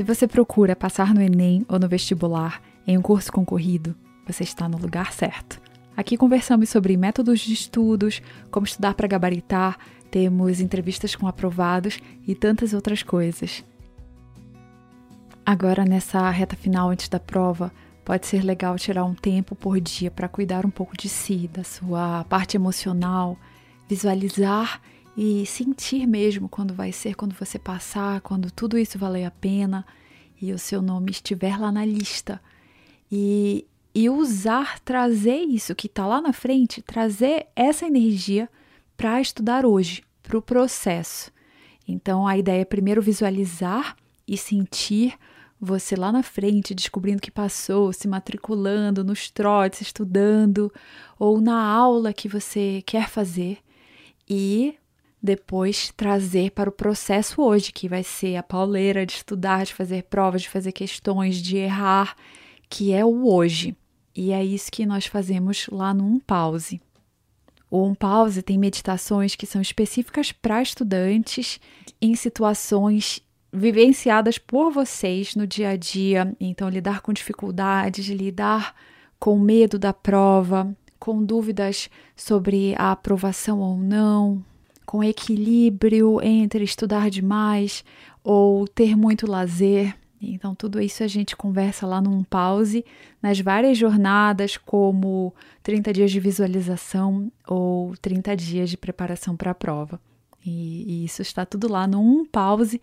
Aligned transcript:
Se 0.00 0.04
você 0.04 0.26
procura 0.26 0.74
passar 0.74 1.12
no 1.12 1.20
Enem 1.20 1.62
ou 1.68 1.78
no 1.78 1.86
vestibular 1.86 2.62
em 2.86 2.96
um 2.96 3.02
curso 3.02 3.30
concorrido, 3.30 3.94
você 4.26 4.42
está 4.44 4.66
no 4.66 4.78
lugar 4.78 5.12
certo. 5.12 5.60
Aqui 5.94 6.16
conversamos 6.16 6.70
sobre 6.70 6.96
métodos 6.96 7.40
de 7.40 7.52
estudos, 7.52 8.22
como 8.50 8.64
estudar 8.64 8.94
para 8.94 9.06
gabaritar, 9.06 9.78
temos 10.10 10.58
entrevistas 10.58 11.14
com 11.14 11.28
aprovados 11.28 11.98
e 12.26 12.34
tantas 12.34 12.72
outras 12.72 13.02
coisas. 13.02 13.62
Agora, 15.44 15.84
nessa 15.84 16.30
reta 16.30 16.56
final 16.56 16.88
antes 16.88 17.10
da 17.10 17.20
prova, 17.20 17.70
pode 18.02 18.26
ser 18.26 18.42
legal 18.42 18.78
tirar 18.78 19.04
um 19.04 19.14
tempo 19.14 19.54
por 19.54 19.78
dia 19.78 20.10
para 20.10 20.28
cuidar 20.28 20.64
um 20.64 20.70
pouco 20.70 20.96
de 20.96 21.10
si, 21.10 21.46
da 21.46 21.62
sua 21.62 22.24
parte 22.24 22.56
emocional, 22.56 23.36
visualizar 23.86 24.80
e 25.16 25.44
sentir 25.46 26.06
mesmo 26.06 26.48
quando 26.48 26.72
vai 26.72 26.92
ser, 26.92 27.14
quando 27.14 27.34
você 27.34 27.58
passar, 27.58 28.20
quando 28.20 28.50
tudo 28.50 28.78
isso 28.78 28.98
valer 28.98 29.24
a 29.24 29.30
pena 29.30 29.84
e 30.40 30.52
o 30.52 30.58
seu 30.58 30.80
nome 30.80 31.10
estiver 31.10 31.58
lá 31.58 31.70
na 31.70 31.84
lista. 31.84 32.40
E, 33.10 33.66
e 33.94 34.08
usar, 34.08 34.78
trazer 34.80 35.40
isso 35.40 35.74
que 35.74 35.86
está 35.86 36.06
lá 36.06 36.20
na 36.20 36.32
frente, 36.32 36.80
trazer 36.80 37.48
essa 37.54 37.86
energia 37.86 38.48
para 38.96 39.20
estudar 39.20 39.66
hoje, 39.66 40.02
para 40.22 40.38
o 40.38 40.42
processo. 40.42 41.30
Então 41.86 42.26
a 42.26 42.38
ideia 42.38 42.62
é 42.62 42.64
primeiro 42.64 43.02
visualizar 43.02 43.96
e 44.26 44.36
sentir 44.36 45.18
você 45.60 45.94
lá 45.94 46.10
na 46.10 46.22
frente, 46.22 46.74
descobrindo 46.74 47.20
que 47.20 47.30
passou, 47.30 47.92
se 47.92 48.08
matriculando 48.08 49.04
nos 49.04 49.30
trotes, 49.30 49.82
estudando, 49.82 50.72
ou 51.18 51.38
na 51.38 51.62
aula 51.62 52.14
que 52.14 52.28
você 52.28 52.82
quer 52.86 53.10
fazer, 53.10 53.58
e 54.26 54.74
depois 55.22 55.92
trazer 55.96 56.50
para 56.52 56.70
o 56.70 56.72
processo 56.72 57.42
hoje, 57.42 57.72
que 57.72 57.88
vai 57.88 58.02
ser 58.02 58.36
a 58.36 58.42
pauleira 58.42 59.04
de 59.04 59.12
estudar, 59.12 59.64
de 59.64 59.74
fazer 59.74 60.04
provas, 60.04 60.42
de 60.42 60.48
fazer 60.48 60.72
questões, 60.72 61.36
de 61.36 61.56
errar, 61.56 62.16
que 62.68 62.92
é 62.92 63.04
o 63.04 63.26
hoje. 63.26 63.76
E 64.14 64.32
é 64.32 64.44
isso 64.44 64.72
que 64.72 64.86
nós 64.86 65.06
fazemos 65.06 65.66
lá 65.70 65.92
no 65.92 66.04
Um 66.04 66.18
Pause. 66.18 66.80
O 67.70 67.84
Um 67.84 67.94
Pause 67.94 68.42
tem 68.42 68.58
meditações 68.58 69.36
que 69.36 69.46
são 69.46 69.60
específicas 69.60 70.32
para 70.32 70.62
estudantes 70.62 71.60
em 72.00 72.14
situações 72.14 73.20
vivenciadas 73.52 74.38
por 74.38 74.72
vocês 74.72 75.34
no 75.36 75.46
dia 75.46 75.70
a 75.70 75.76
dia. 75.76 76.34
Então, 76.40 76.68
lidar 76.68 77.00
com 77.02 77.12
dificuldades, 77.12 78.06
lidar 78.06 78.74
com 79.18 79.38
medo 79.38 79.78
da 79.78 79.92
prova, 79.92 80.74
com 80.98 81.22
dúvidas 81.22 81.90
sobre 82.16 82.74
a 82.76 82.92
aprovação 82.92 83.60
ou 83.60 83.76
não, 83.76 84.44
com 84.86 85.04
equilíbrio 85.04 86.20
entre 86.22 86.64
estudar 86.64 87.10
demais 87.10 87.84
ou 88.22 88.66
ter 88.66 88.96
muito 88.96 89.30
lazer. 89.30 89.96
Então, 90.20 90.54
tudo 90.54 90.80
isso 90.80 91.02
a 91.02 91.06
gente 91.06 91.34
conversa 91.34 91.86
lá 91.86 92.00
num 92.00 92.22
pause, 92.22 92.84
nas 93.22 93.40
várias 93.40 93.78
jornadas, 93.78 94.58
como 94.58 95.34
30 95.62 95.92
dias 95.92 96.10
de 96.10 96.20
visualização 96.20 97.32
ou 97.46 97.94
30 98.02 98.36
dias 98.36 98.68
de 98.68 98.76
preparação 98.76 99.34
para 99.34 99.52
a 99.52 99.54
prova. 99.54 99.98
E, 100.44 100.84
e, 100.86 101.04
isso 101.04 101.22
está 101.22 101.46
tudo 101.46 101.70
lá 101.70 101.86
no 101.86 102.00
umpause.com.br. 102.00 102.80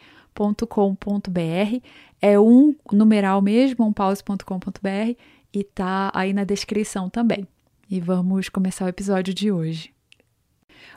É 2.21 2.39
um 2.39 2.75
numeral 2.91 3.41
mesmo, 3.41 3.85
umpause.com.br, 3.85 5.15
e 5.53 5.63
tá 5.63 6.11
aí 6.13 6.33
na 6.33 6.43
descrição 6.43 7.09
também. 7.09 7.47
E 7.89 7.99
vamos 7.99 8.49
começar 8.49 8.85
o 8.85 8.89
episódio 8.89 9.33
de 9.33 9.51
hoje. 9.51 9.96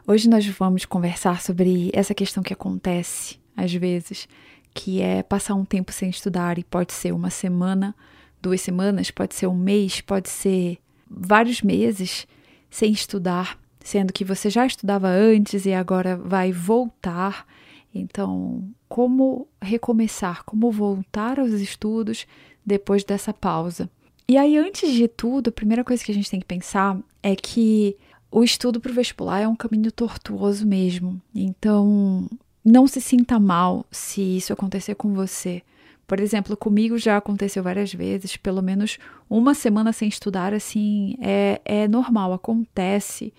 Hoje 0.06 0.28
nós 0.28 0.47
vamos 0.47 0.84
conversar 0.84 1.41
sobre 1.41 1.91
essa 1.92 2.14
questão 2.14 2.42
que 2.42 2.53
acontece 2.53 3.39
às 3.56 3.73
vezes, 3.73 4.28
que 4.72 5.00
é 5.00 5.22
passar 5.22 5.55
um 5.55 5.64
tempo 5.64 5.92
sem 5.92 6.11
estudar 6.11 6.59
e 6.59 6.64
pode 6.64 6.92
ser 6.92 7.12
uma 7.12 7.31
semana, 7.31 7.95
duas 8.41 8.61
semanas, 8.61 9.11
pode 9.11 9.34
ser 9.34 9.47
um 9.47 9.56
mês, 9.56 10.00
pode 10.00 10.28
ser 10.28 10.78
vários 11.09 11.62
meses 11.62 12.27
sem 12.70 12.92
estudar, 12.92 13.59
sendo 13.81 14.12
que 14.12 14.25
você 14.25 14.49
já 14.49 14.65
estudava 14.65 15.09
antes 15.09 15.66
e 15.66 15.72
agora 15.72 16.16
vai 16.16 16.53
voltar. 16.53 17.47
Então, 17.94 18.69
como 18.88 19.49
recomeçar, 19.60 20.44
como 20.44 20.71
voltar 20.71 21.41
aos 21.41 21.53
estudos 21.53 22.26
depois 22.65 23.03
dessa 23.03 23.34
pausa? 23.34 23.91
E 24.28 24.37
aí, 24.37 24.56
antes 24.56 24.93
de 24.93 25.09
tudo, 25.09 25.49
a 25.49 25.53
primeira 25.53 25.82
coisa 25.82 26.05
que 26.05 26.12
a 26.12 26.15
gente 26.15 26.31
tem 26.31 26.38
que 26.38 26.47
pensar 26.47 26.97
é 27.21 27.34
que 27.34 27.97
o 28.31 28.45
estudo 28.45 28.81
para 28.81 28.93
o 28.93 28.95
vestibular 28.95 29.41
é 29.41 29.49
um 29.49 29.57
caminho 29.57 29.91
tortuoso 29.91 30.67
mesmo. 30.67 31.21
Então, 31.35 32.29
não 32.65 32.87
se 32.87 33.01
sinta 33.01 33.41
mal 33.41 33.85
se 33.91 34.21
isso 34.37 34.53
acontecer 34.53 34.95
com 34.95 35.13
você. 35.13 35.63
Por 36.07 36.21
exemplo, 36.21 36.57
comigo 36.57 36.99
já 36.99 37.17
aconteceu 37.17 37.63
várias 37.63 37.93
vezes, 37.93 38.37
pelo 38.37 38.63
menos 38.63 38.99
uma 39.29 39.55
semana 39.55 39.93
sem 39.93 40.09
estudar, 40.09 40.53
assim, 40.53 41.17
é, 41.21 41.61
é 41.65 41.89
normal, 41.89 42.33
acontece 42.33 43.33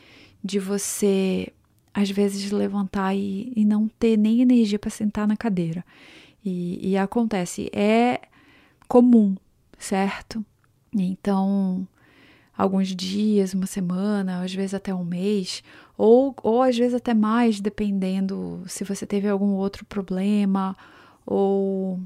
de 0.43 0.57
você, 0.57 1.51
às 1.93 2.09
vezes, 2.09 2.49
levantar 2.51 3.13
e, 3.13 3.51
e 3.55 3.65
não 3.65 3.87
ter 3.87 4.17
nem 4.17 4.41
energia 4.41 4.79
para 4.79 4.89
sentar 4.89 5.27
na 5.27 5.35
cadeira. 5.35 5.83
E, 6.43 6.91
e 6.91 6.97
acontece, 6.97 7.69
é 7.73 8.21
comum, 8.87 9.35
certo? 9.77 10.43
Então, 10.93 11.87
alguns 12.57 12.95
dias, 12.95 13.53
uma 13.53 13.65
semana, 13.65 14.43
às 14.43 14.53
vezes 14.53 14.73
até 14.73 14.93
um 14.93 15.03
mês, 15.03 15.63
ou, 15.97 16.35
ou 16.43 16.61
às 16.61 16.77
vezes 16.77 16.93
até 16.93 17.13
mais, 17.13 17.59
dependendo 17.59 18.63
se 18.67 18.83
você 18.83 19.05
teve 19.05 19.27
algum 19.27 19.53
outro 19.53 19.85
problema, 19.85 20.75
ou 21.25 21.99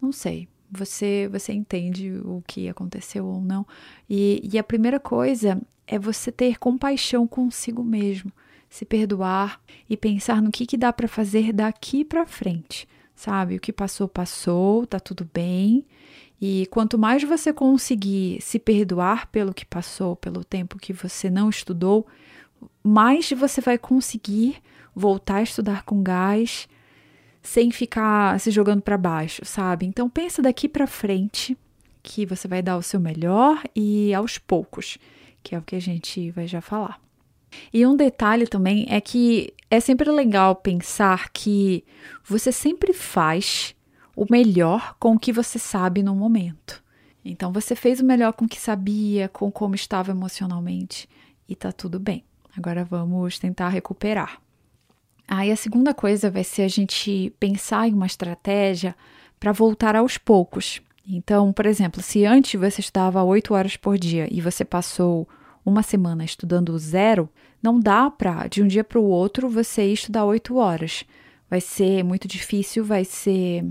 não 0.00 0.12
sei, 0.12 0.48
você, 0.70 1.28
você 1.30 1.52
entende 1.52 2.12
o 2.24 2.42
que 2.46 2.68
aconteceu 2.68 3.26
ou 3.26 3.40
não. 3.40 3.66
E, 4.08 4.40
e 4.50 4.58
a 4.58 4.62
primeira 4.62 5.00
coisa 5.00 5.60
é 5.86 5.98
você 5.98 6.30
ter 6.30 6.58
compaixão 6.58 7.26
consigo 7.26 7.82
mesmo, 7.82 8.32
se 8.68 8.84
perdoar 8.84 9.60
e 9.88 9.96
pensar 9.96 10.40
no 10.40 10.52
que, 10.52 10.64
que 10.64 10.76
dá 10.76 10.92
para 10.92 11.08
fazer 11.08 11.52
daqui 11.52 12.04
para 12.04 12.24
frente, 12.24 12.88
sabe? 13.16 13.56
O 13.56 13.60
que 13.60 13.72
passou, 13.72 14.06
passou, 14.06 14.86
tá 14.86 15.00
tudo 15.00 15.28
bem. 15.34 15.84
E 16.40 16.66
quanto 16.70 16.98
mais 16.98 17.22
você 17.22 17.52
conseguir 17.52 18.40
se 18.40 18.58
perdoar 18.58 19.26
pelo 19.28 19.52
que 19.52 19.66
passou, 19.66 20.16
pelo 20.16 20.42
tempo 20.42 20.78
que 20.78 20.92
você 20.92 21.28
não 21.28 21.50
estudou, 21.50 22.06
mais 22.82 23.30
você 23.30 23.60
vai 23.60 23.76
conseguir 23.76 24.56
voltar 24.94 25.36
a 25.36 25.42
estudar 25.42 25.84
com 25.84 26.02
gás 26.02 26.66
sem 27.42 27.70
ficar 27.70 28.38
se 28.40 28.50
jogando 28.50 28.82
para 28.82 28.96
baixo, 28.96 29.42
sabe? 29.44 29.86
Então 29.86 30.08
pensa 30.08 30.42
daqui 30.42 30.68
para 30.68 30.86
frente 30.86 31.56
que 32.02 32.24
você 32.24 32.48
vai 32.48 32.62
dar 32.62 32.76
o 32.76 32.82
seu 32.82 33.00
melhor 33.00 33.62
e 33.74 34.12
aos 34.14 34.38
poucos, 34.38 34.98
que 35.42 35.54
é 35.54 35.58
o 35.58 35.62
que 35.62 35.76
a 35.76 35.80
gente 35.80 36.30
vai 36.30 36.46
já 36.46 36.60
falar. 36.60 37.00
E 37.72 37.84
um 37.86 37.96
detalhe 37.96 38.46
também 38.46 38.86
é 38.88 39.00
que 39.00 39.52
é 39.70 39.80
sempre 39.80 40.10
legal 40.10 40.54
pensar 40.56 41.30
que 41.30 41.84
você 42.24 42.52
sempre 42.52 42.92
faz 42.92 43.74
o 44.20 44.26
melhor 44.28 44.96
com 45.00 45.14
o 45.14 45.18
que 45.18 45.32
você 45.32 45.58
sabe 45.58 46.02
no 46.02 46.14
momento. 46.14 46.84
Então 47.24 47.50
você 47.50 47.74
fez 47.74 48.00
o 48.00 48.04
melhor 48.04 48.34
com 48.34 48.44
o 48.44 48.48
que 48.48 48.60
sabia, 48.60 49.30
com 49.30 49.50
como 49.50 49.74
estava 49.74 50.10
emocionalmente 50.10 51.08
e 51.48 51.56
tá 51.56 51.72
tudo 51.72 51.98
bem. 51.98 52.22
Agora 52.54 52.84
vamos 52.84 53.38
tentar 53.38 53.70
recuperar. 53.70 54.38
Aí 55.26 55.50
a 55.50 55.56
segunda 55.56 55.94
coisa 55.94 56.30
vai 56.30 56.44
ser 56.44 56.62
a 56.64 56.68
gente 56.68 57.32
pensar 57.40 57.88
em 57.88 57.94
uma 57.94 58.04
estratégia 58.04 58.94
para 59.38 59.52
voltar 59.52 59.96
aos 59.96 60.18
poucos. 60.18 60.82
Então, 61.08 61.50
por 61.50 61.64
exemplo, 61.64 62.02
se 62.02 62.26
antes 62.26 62.60
você 62.60 62.82
estudava 62.82 63.22
8 63.22 63.54
horas 63.54 63.78
por 63.78 63.96
dia 63.96 64.28
e 64.30 64.42
você 64.42 64.66
passou 64.66 65.26
uma 65.64 65.82
semana 65.82 66.26
estudando 66.26 66.78
zero, 66.78 67.26
não 67.62 67.80
dá 67.80 68.10
para 68.10 68.48
de 68.48 68.62
um 68.62 68.68
dia 68.68 68.84
para 68.84 69.00
o 69.00 69.04
outro 69.04 69.48
você 69.48 69.84
estudar 69.84 70.26
8 70.26 70.56
horas. 70.58 71.06
Vai 71.48 71.62
ser 71.62 72.04
muito 72.04 72.28
difícil, 72.28 72.84
vai 72.84 73.06
ser 73.06 73.64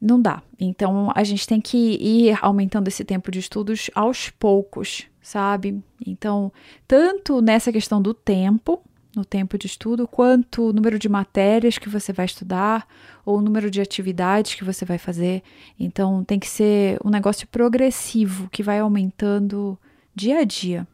não 0.00 0.20
dá. 0.20 0.42
Então 0.58 1.10
a 1.14 1.24
gente 1.24 1.46
tem 1.46 1.60
que 1.60 1.76
ir 1.76 2.38
aumentando 2.42 2.88
esse 2.88 3.04
tempo 3.04 3.30
de 3.30 3.38
estudos 3.38 3.90
aos 3.94 4.30
poucos, 4.30 5.06
sabe? 5.20 5.82
Então, 6.06 6.52
tanto 6.86 7.40
nessa 7.40 7.72
questão 7.72 8.00
do 8.00 8.14
tempo, 8.14 8.80
no 9.16 9.24
tempo 9.24 9.56
de 9.56 9.66
estudo, 9.66 10.06
quanto 10.06 10.68
o 10.68 10.72
número 10.72 10.98
de 10.98 11.08
matérias 11.08 11.78
que 11.78 11.88
você 11.88 12.12
vai 12.12 12.26
estudar 12.26 12.86
ou 13.24 13.38
o 13.38 13.42
número 13.42 13.70
de 13.70 13.80
atividades 13.80 14.54
que 14.54 14.62
você 14.62 14.84
vai 14.84 14.98
fazer. 14.98 15.42
Então, 15.80 16.22
tem 16.22 16.38
que 16.38 16.48
ser 16.48 16.98
um 17.02 17.08
negócio 17.08 17.48
progressivo 17.48 18.48
que 18.50 18.62
vai 18.62 18.78
aumentando 18.78 19.78
dia 20.14 20.40
a 20.40 20.44
dia. 20.44 20.86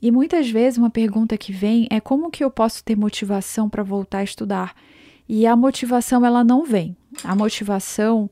E 0.00 0.10
muitas 0.10 0.50
vezes 0.50 0.78
uma 0.78 0.90
pergunta 0.90 1.38
que 1.38 1.52
vem 1.52 1.88
é 1.90 1.98
como 1.98 2.30
que 2.30 2.44
eu 2.44 2.50
posso 2.50 2.84
ter 2.84 2.96
motivação 2.96 3.68
para 3.68 3.82
voltar 3.82 4.18
a 4.18 4.24
estudar? 4.24 4.74
E 5.28 5.46
a 5.46 5.56
motivação 5.56 6.24
ela 6.24 6.44
não 6.44 6.64
vem. 6.64 6.94
A 7.24 7.34
motivação, 7.34 8.30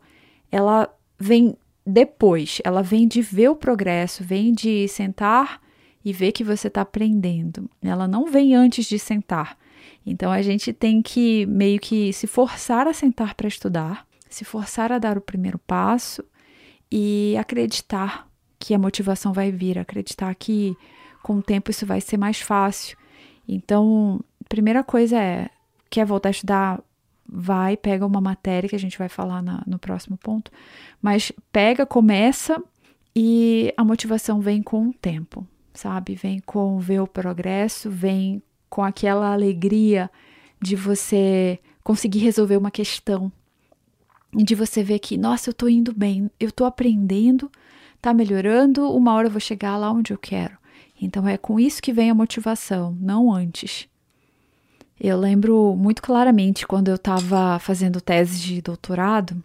ela 0.51 0.89
vem 1.19 1.57
depois, 1.87 2.61
ela 2.65 2.83
vem 2.83 3.07
de 3.07 3.21
ver 3.21 3.49
o 3.49 3.57
progresso, 3.57 4.25
vem 4.25 4.53
de 4.53 4.89
sentar 4.89 5.61
e 6.05 6.13
ver 6.13 6.33
que 6.33 6.45
você 6.45 6.69
está 6.69 6.83
aprendendo. 6.83 7.69
Ela 7.83 8.07
não 8.09 8.27
vem 8.27 8.55
antes 8.55 8.87
de 8.87 8.99
sentar. 8.99 9.59
Então 10.07 10.31
a 10.31 10.43
gente 10.43 10.73
tem 10.73 11.03
que 11.03 11.47
meio 11.47 11.79
que 11.81 12.13
se 12.13 12.27
forçar 12.27 12.87
a 12.87 12.93
sentar 12.93 13.35
para 13.35 13.49
estudar, 13.49 14.07
se 14.29 14.45
forçar 14.45 14.93
a 14.93 14.99
dar 14.99 15.17
o 15.17 15.21
primeiro 15.21 15.59
passo 15.59 16.25
e 16.91 17.37
acreditar 17.39 18.29
que 18.59 18.75
a 18.75 18.79
motivação 18.79 19.33
vai 19.33 19.51
vir, 19.51 19.79
acreditar 19.79 20.35
que 20.35 20.77
com 21.23 21.37
o 21.37 21.43
tempo 21.43 21.71
isso 21.71 21.87
vai 21.87 22.01
ser 22.01 22.17
mais 22.17 22.41
fácil. 22.41 22.97
Então, 23.49 24.21
primeira 24.49 24.83
coisa 24.83 25.19
é: 25.19 25.51
quer 25.91 26.05
voltar 26.05 26.29
a 26.29 26.33
estudar? 26.33 26.83
Vai, 27.27 27.77
pega 27.77 28.07
uma 28.07 28.21
matéria 28.21 28.69
que 28.69 28.77
a 28.77 28.79
gente 28.79 28.99
vai 28.99 29.09
falar 29.09 29.43
na, 29.43 29.63
no 29.67 29.79
próximo 29.79 30.17
ponto, 30.17 30.51
mas 31.01 31.33
pega, 31.51 31.87
começa 31.87 32.63
e 33.17 33.73
a 33.77 33.85
motivação 33.85 34.41
vem 34.41 34.63
com 34.63 34.89
o 34.89 34.93
tempo, 34.93 35.47
sabe? 35.73 36.15
Vem 36.15 36.41
com 36.41 36.79
ver 36.79 37.01
o 37.01 37.07
progresso, 37.07 37.91
vem 37.91 38.43
com 38.69 38.83
aquela 38.83 39.33
alegria 39.33 40.11
de 40.61 40.77
você 40.77 41.59
conseguir 41.83 42.21
resolver 42.21 42.57
uma 42.57 42.71
questão, 42.71 43.31
de 44.35 44.55
você 44.55 44.83
ver 44.83 44.99
que, 44.99 45.17
nossa, 45.17 45.51
eu 45.51 45.55
tô 45.55 45.69
indo 45.69 45.93
bem, 45.95 46.31
eu 46.41 46.51
tô 46.51 46.65
aprendendo, 46.65 47.51
tá 48.01 48.13
melhorando, 48.13 48.91
uma 48.91 49.13
hora 49.15 49.29
eu 49.29 49.31
vou 49.31 49.41
chegar 49.41 49.77
lá 49.77 49.91
onde 49.91 50.13
eu 50.13 50.19
quero. 50.19 50.59
Então 51.01 51.29
é 51.29 51.37
com 51.37 51.61
isso 51.61 51.83
que 51.83 51.93
vem 51.93 52.11
a 52.11 52.15
motivação, 52.15 52.97
não 53.01 53.33
antes. 53.33 53.89
Eu 55.01 55.19
lembro 55.19 55.75
muito 55.77 56.01
claramente 56.01 56.67
quando 56.67 56.89
eu 56.89 56.95
estava 56.95 57.59
fazendo 57.59 58.01
tese 58.01 58.41
de 58.41 58.63
doutorado 58.63 59.43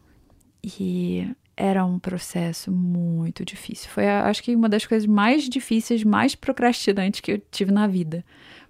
e 0.63 1.27
era 1.57 1.83
um 1.83 1.99
processo 1.99 2.71
muito 2.71 3.43
difícil. 3.43 3.89
Foi, 3.89 4.07
acho 4.07 4.41
que, 4.41 4.55
uma 4.55 4.69
das 4.69 4.85
coisas 4.85 5.05
mais 5.05 5.49
difíceis, 5.49 6.03
mais 6.03 6.35
procrastinantes 6.35 7.19
que 7.19 7.33
eu 7.33 7.41
tive 7.51 7.71
na 7.71 7.85
vida. 7.87 8.23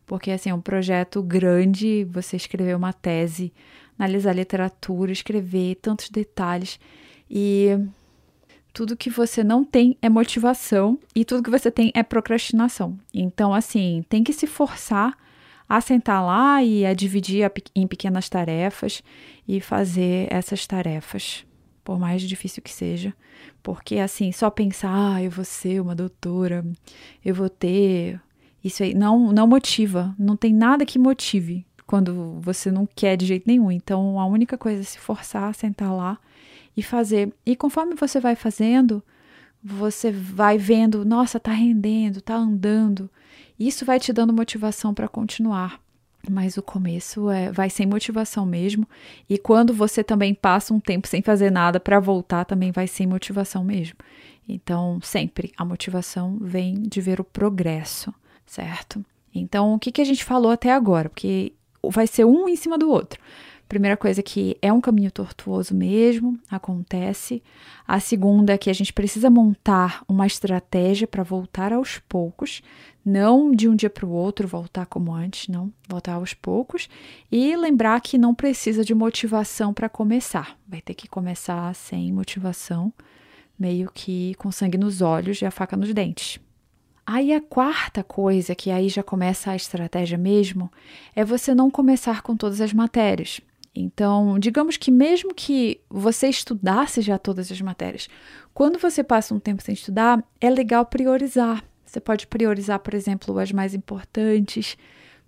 Porque, 0.07 0.31
assim, 0.31 0.49
é 0.49 0.53
um 0.55 0.61
projeto 0.61 1.21
grande, 1.21 2.03
você 2.05 2.35
escrever 2.35 2.75
uma 2.75 2.91
tese, 2.91 3.53
analisar 3.97 4.33
literatura, 4.33 5.11
escrever 5.11 5.75
tantos 5.75 6.09
detalhes. 6.09 6.79
E 7.29 7.77
tudo 8.73 8.97
que 8.97 9.09
você 9.09 9.43
não 9.43 9.63
tem 9.63 9.95
é 10.01 10.09
motivação 10.09 10.97
e 11.13 11.23
tudo 11.23 11.43
que 11.43 11.51
você 11.51 11.69
tem 11.69 11.91
é 11.93 12.01
procrastinação. 12.01 12.97
Então, 13.13 13.53
assim, 13.53 14.03
tem 14.09 14.23
que 14.23 14.33
se 14.33 14.47
forçar 14.47 15.15
a 15.69 15.79
sentar 15.79 16.25
lá 16.25 16.63
e 16.63 16.85
a 16.85 16.95
dividir 16.95 17.49
em 17.75 17.85
pequenas 17.85 18.27
tarefas 18.27 19.03
e 19.47 19.61
fazer 19.61 20.27
essas 20.33 20.65
tarefas 20.65 21.45
por 21.83 21.97
mais 21.97 22.21
difícil 22.21 22.61
que 22.61 22.71
seja, 22.71 23.13
porque 23.63 23.97
assim, 23.97 24.31
só 24.31 24.49
pensar, 24.49 25.15
ah, 25.15 25.23
eu 25.23 25.31
vou 25.31 25.45
ser 25.45 25.81
uma 25.81 25.95
doutora, 25.95 26.63
eu 27.23 27.33
vou 27.33 27.49
ter 27.49 28.19
isso 28.63 28.83
aí, 28.83 28.93
não, 28.93 29.31
não 29.31 29.47
motiva, 29.47 30.13
não 30.19 30.35
tem 30.35 30.53
nada 30.53 30.85
que 30.85 30.99
motive 30.99 31.65
quando 31.87 32.39
você 32.41 32.69
não 32.69 32.85
quer 32.85 33.15
de 33.15 33.25
jeito 33.25 33.45
nenhum. 33.47 33.71
Então, 33.71 34.19
a 34.19 34.25
única 34.27 34.57
coisa 34.57 34.81
é 34.81 34.83
se 34.83 34.99
forçar, 34.99 35.55
sentar 35.55 35.91
lá 35.91 36.19
e 36.77 36.83
fazer. 36.83 37.33
E 37.43 37.55
conforme 37.55 37.95
você 37.95 38.19
vai 38.19 38.35
fazendo, 38.35 39.03
você 39.63 40.11
vai 40.11 40.57
vendo, 40.57 41.03
nossa, 41.05 41.39
tá 41.39 41.51
rendendo, 41.51 42.21
tá 42.21 42.35
andando. 42.35 43.09
Isso 43.59 43.85
vai 43.85 43.99
te 43.99 44.13
dando 44.13 44.33
motivação 44.33 44.93
para 44.93 45.07
continuar 45.07 45.81
mas 46.27 46.57
o 46.57 46.61
começo 46.61 47.29
é, 47.29 47.51
vai 47.51 47.69
sem 47.69 47.85
motivação 47.85 48.45
mesmo. 48.45 48.87
E 49.29 49.37
quando 49.37 49.73
você 49.73 50.03
também 50.03 50.33
passa 50.33 50.73
um 50.73 50.79
tempo 50.79 51.07
sem 51.07 51.21
fazer 51.21 51.51
nada 51.51 51.79
para 51.79 51.99
voltar, 51.99 52.45
também 52.45 52.71
vai 52.71 52.87
sem 52.87 53.07
motivação 53.07 53.63
mesmo. 53.63 53.95
Então, 54.47 54.99
sempre 55.01 55.51
a 55.55 55.63
motivação 55.63 56.37
vem 56.41 56.81
de 56.81 56.99
ver 56.99 57.19
o 57.21 57.23
progresso, 57.23 58.13
certo? 58.45 59.03
Então, 59.33 59.75
o 59.75 59.79
que, 59.79 59.91
que 59.91 60.01
a 60.01 60.05
gente 60.05 60.25
falou 60.25 60.51
até 60.51 60.71
agora? 60.71 61.07
Porque 61.07 61.53
vai 61.83 62.07
ser 62.07 62.25
um 62.25 62.49
em 62.49 62.55
cima 62.55 62.77
do 62.77 62.89
outro. 62.89 63.19
Primeira 63.69 63.95
coisa 63.95 64.21
é 64.21 64.23
que 64.23 64.57
é 64.63 64.73
um 64.73 64.81
caminho 64.81 65.11
tortuoso 65.11 65.75
mesmo, 65.75 66.39
acontece. 66.49 67.43
A 67.87 67.99
segunda 67.99 68.53
é 68.53 68.57
que 68.57 68.67
a 68.67 68.73
gente 68.73 68.91
precisa 68.91 69.29
montar 69.29 70.03
uma 70.07 70.25
estratégia 70.25 71.05
para 71.05 71.21
voltar 71.21 71.71
aos 71.71 71.99
poucos, 72.09 72.63
não 73.05 73.51
de 73.51 73.69
um 73.69 73.75
dia 73.75 73.89
para 73.89 74.07
o 74.07 74.11
outro 74.11 74.47
voltar 74.47 74.87
como 74.87 75.13
antes, 75.13 75.47
não, 75.47 75.71
voltar 75.87 76.13
aos 76.13 76.33
poucos. 76.33 76.89
E 77.31 77.55
lembrar 77.55 78.01
que 78.01 78.17
não 78.17 78.33
precisa 78.33 78.83
de 78.83 78.95
motivação 78.95 79.71
para 79.71 79.87
começar, 79.87 80.57
vai 80.67 80.81
ter 80.81 80.95
que 80.95 81.07
começar 81.07 81.75
sem 81.75 82.11
motivação, 82.11 82.91
meio 83.57 83.91
que 83.93 84.33
com 84.39 84.51
sangue 84.51 84.79
nos 84.79 84.99
olhos 84.99 85.43
e 85.43 85.45
a 85.45 85.51
faca 85.51 85.77
nos 85.77 85.93
dentes. 85.93 86.39
Aí 87.05 87.31
a 87.33 87.41
quarta 87.41 88.03
coisa, 88.03 88.55
que 88.55 88.71
aí 88.71 88.89
já 88.89 89.03
começa 89.03 89.51
a 89.51 89.55
estratégia 89.55 90.17
mesmo, 90.17 90.71
é 91.15 91.23
você 91.23 91.53
não 91.53 91.69
começar 91.69 92.23
com 92.23 92.35
todas 92.35 92.61
as 92.61 92.73
matérias. 92.73 93.39
Então, 93.73 94.39
digamos 94.39 94.77
que 94.77 94.91
mesmo 94.91 95.33
que 95.33 95.79
você 95.89 96.27
estudasse 96.27 97.01
já 97.01 97.17
todas 97.17 97.51
as 97.51 97.61
matérias, 97.61 98.09
quando 98.53 98.79
você 98.79 99.03
passa 99.03 99.33
um 99.33 99.39
tempo 99.39 99.61
sem 99.61 99.73
estudar, 99.73 100.23
é 100.41 100.49
legal 100.49 100.85
priorizar. 100.85 101.63
Você 101.85 101.99
pode 101.99 102.27
priorizar, 102.27 102.79
por 102.79 102.93
exemplo, 102.93 103.37
as 103.39 103.51
mais 103.51 103.73
importantes, 103.73 104.77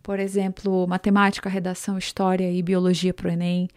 por 0.04 0.20
exemplo, 0.20 0.88
matemática, 0.88 1.50
redação, 1.50 1.98
história 1.98 2.52
e 2.52 2.62
biologia 2.62 3.14
para 3.14 3.30
o 3.30 3.32
Enem, 3.32 3.68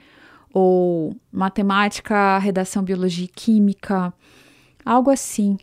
ou 0.52 1.14
matemática, 1.30 2.38
redação, 2.38 2.82
biologia 2.82 3.24
e 3.24 3.28
química, 3.28 4.12
algo 4.84 5.10
assim. 5.10 5.58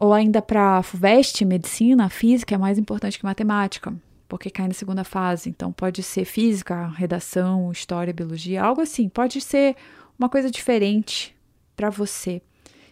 Ou 0.00 0.12
ainda 0.12 0.40
para 0.40 0.82
FUVEST, 0.82 1.44
medicina, 1.44 2.08
física 2.08 2.54
é 2.54 2.58
mais 2.58 2.78
importante 2.78 3.18
que 3.18 3.24
matemática 3.24 3.92
porque 4.28 4.50
cai 4.50 4.68
na 4.68 4.74
segunda 4.74 5.04
fase. 5.04 5.48
Então, 5.48 5.72
pode 5.72 6.02
ser 6.02 6.24
física, 6.24 6.88
redação, 6.88 7.72
história, 7.72 8.12
biologia, 8.12 8.62
algo 8.62 8.82
assim. 8.82 9.08
Pode 9.08 9.40
ser 9.40 9.74
uma 10.18 10.28
coisa 10.28 10.50
diferente 10.50 11.34
para 11.74 11.90
você, 11.90 12.42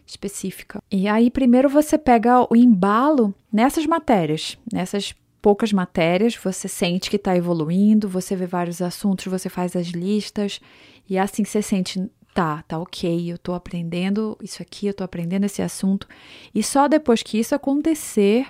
específica. 0.06 0.80
E 0.90 1.06
aí, 1.06 1.30
primeiro 1.30 1.68
você 1.68 1.98
pega 1.98 2.46
o 2.50 2.56
embalo 2.56 3.34
nessas 3.52 3.84
matérias, 3.84 4.56
nessas 4.72 5.14
poucas 5.42 5.72
matérias, 5.72 6.34
você 6.34 6.66
sente 6.66 7.10
que 7.10 7.16
está 7.16 7.36
evoluindo, 7.36 8.08
você 8.08 8.34
vê 8.34 8.46
vários 8.46 8.82
assuntos, 8.82 9.26
você 9.26 9.48
faz 9.48 9.76
as 9.76 9.88
listas, 9.88 10.60
e 11.08 11.16
assim 11.16 11.44
você 11.44 11.62
sente, 11.62 12.10
tá, 12.34 12.64
tá 12.66 12.78
ok, 12.78 13.30
eu 13.30 13.38
tô 13.38 13.54
aprendendo 13.54 14.36
isso 14.42 14.60
aqui, 14.60 14.86
eu 14.86 14.94
tô 14.94 15.04
aprendendo 15.04 15.44
esse 15.44 15.62
assunto. 15.62 16.08
E 16.54 16.62
só 16.62 16.88
depois 16.88 17.22
que 17.22 17.38
isso 17.38 17.54
acontecer, 17.54 18.46